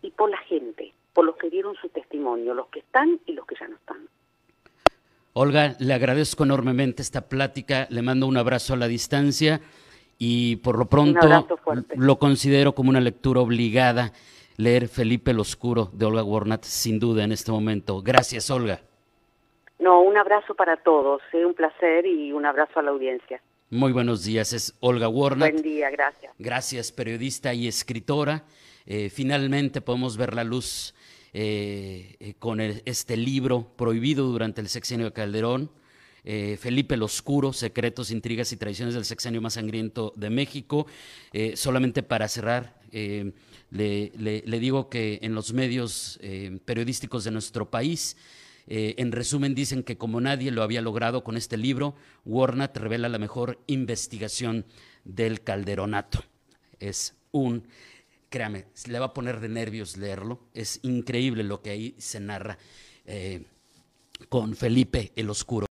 y 0.04 0.12
por 0.12 0.30
la 0.30 0.38
gente, 0.38 0.94
por 1.14 1.26
los 1.26 1.36
que 1.38 1.50
dieron 1.50 1.74
su 1.82 1.90
testimonio, 1.90 2.54
los 2.54 2.68
que 2.68 2.82
están 2.82 3.20
y 3.26 3.34
los 3.34 3.48
que 3.48 3.56
ya 3.60 3.68
no 3.68 3.76
están. 3.76 4.08
Olga, 5.34 5.76
le 5.80 5.96
agradezco 5.96 6.44
enormemente 6.44 7.02
esta 7.02 7.22
plática, 7.22 7.88
le 7.90 8.04
mando 8.04 8.28
un 8.28 8.38
abrazo 8.38 8.76
a 8.76 8.78
la 8.78 8.88
distancia 8.88 9.62
y 10.20 10.58
por 10.58 10.78
lo 10.78 10.86
pronto 10.86 11.28
lo 11.96 12.20
considero 12.20 12.76
como 12.76 12.92
una 12.92 13.02
lectura 13.02 13.42
obligada 13.42 14.14
leer 14.62 14.88
Felipe 14.88 15.32
el 15.32 15.40
Oscuro 15.40 15.90
de 15.92 16.06
Olga 16.06 16.24
Warnat, 16.24 16.64
sin 16.64 17.00
duda, 17.00 17.24
en 17.24 17.32
este 17.32 17.52
momento. 17.52 18.02
Gracias, 18.02 18.52
Olga. 18.52 18.80
No, 19.80 20.02
un 20.02 20.16
abrazo 20.18 20.54
para 20.54 20.78
todos, 20.78 21.22
¿eh? 21.34 21.44
un 21.46 21.56
placer 21.56 22.06
y 22.06 22.32
un 22.32 22.46
abrazo 22.46 22.80
a 22.80 22.84
la 22.84 22.92
audiencia. 22.92 23.42
Muy 23.72 23.92
buenos 23.92 24.24
días, 24.24 24.54
es 24.54 24.76
Olga 24.80 25.08
Warnat. 25.08 25.52
Buen 25.52 25.64
día, 25.64 25.90
gracias. 25.90 26.34
Gracias, 26.38 26.92
periodista 26.92 27.54
y 27.56 27.68
escritora. 27.68 28.44
Eh, 28.86 29.10
finalmente 29.10 29.82
podemos 29.82 30.18
ver 30.18 30.36
la 30.36 30.44
luz 30.44 30.94
eh, 31.34 32.36
con 32.38 32.62
este 32.62 33.18
libro 33.18 33.68
prohibido 33.76 34.28
durante 34.28 34.62
el 34.62 34.68
sexenio 34.68 35.08
de 35.08 35.14
Calderón. 35.14 35.72
Felipe 36.24 36.94
el 36.94 37.02
Oscuro, 37.02 37.52
Secretos, 37.52 38.12
Intrigas 38.12 38.52
y 38.52 38.58
Traiciones 38.58 38.94
del 38.94 39.06
Sexenio 39.06 39.42
Más 39.42 39.56
Sangriento 39.56 40.14
de 40.16 40.30
México. 40.30 40.86
solamente 41.56 42.04
para 42.04 42.28
cerrar, 42.28 42.76
le, 42.92 44.60
digo 44.60 44.90
que 44.90 45.20
en 45.22 45.34
los 45.34 45.54
medios 45.54 46.20
eh, 46.22 46.60
periodísticos 46.66 47.24
de 47.24 47.32
nuestro 47.32 47.70
país, 47.70 48.18
eh, 48.68 48.96
en 48.98 49.12
resumen, 49.12 49.56
dicen 49.56 49.84
que 49.84 49.98
como 49.98 50.22
nadie 50.22 50.52
lo 50.52 50.64
había 50.64 50.82
logrado 50.82 51.24
con 51.24 51.38
este 51.38 51.58
libro, 51.58 51.96
Warnat 52.26 52.76
revela 52.78 53.10
la 53.10 53.18
mejor 53.18 53.60
investigación 53.68 54.66
del 55.04 55.42
calderonato. 55.42 56.24
Es 56.80 57.16
un, 57.32 57.68
créame, 58.30 58.66
le 58.88 59.00
va 59.00 59.08
a 59.08 59.14
poner 59.14 59.40
de 59.40 59.50
nervios 59.50 59.98
leerlo. 59.98 60.40
Es 60.54 60.80
increíble 60.84 61.44
lo 61.44 61.62
que 61.62 61.72
ahí 61.72 61.96
se 61.98 62.20
narra 62.20 62.58
eh, 63.06 63.46
con 64.30 64.56
Felipe 64.56 65.12
el 65.16 65.30
Oscuro. 65.30 65.71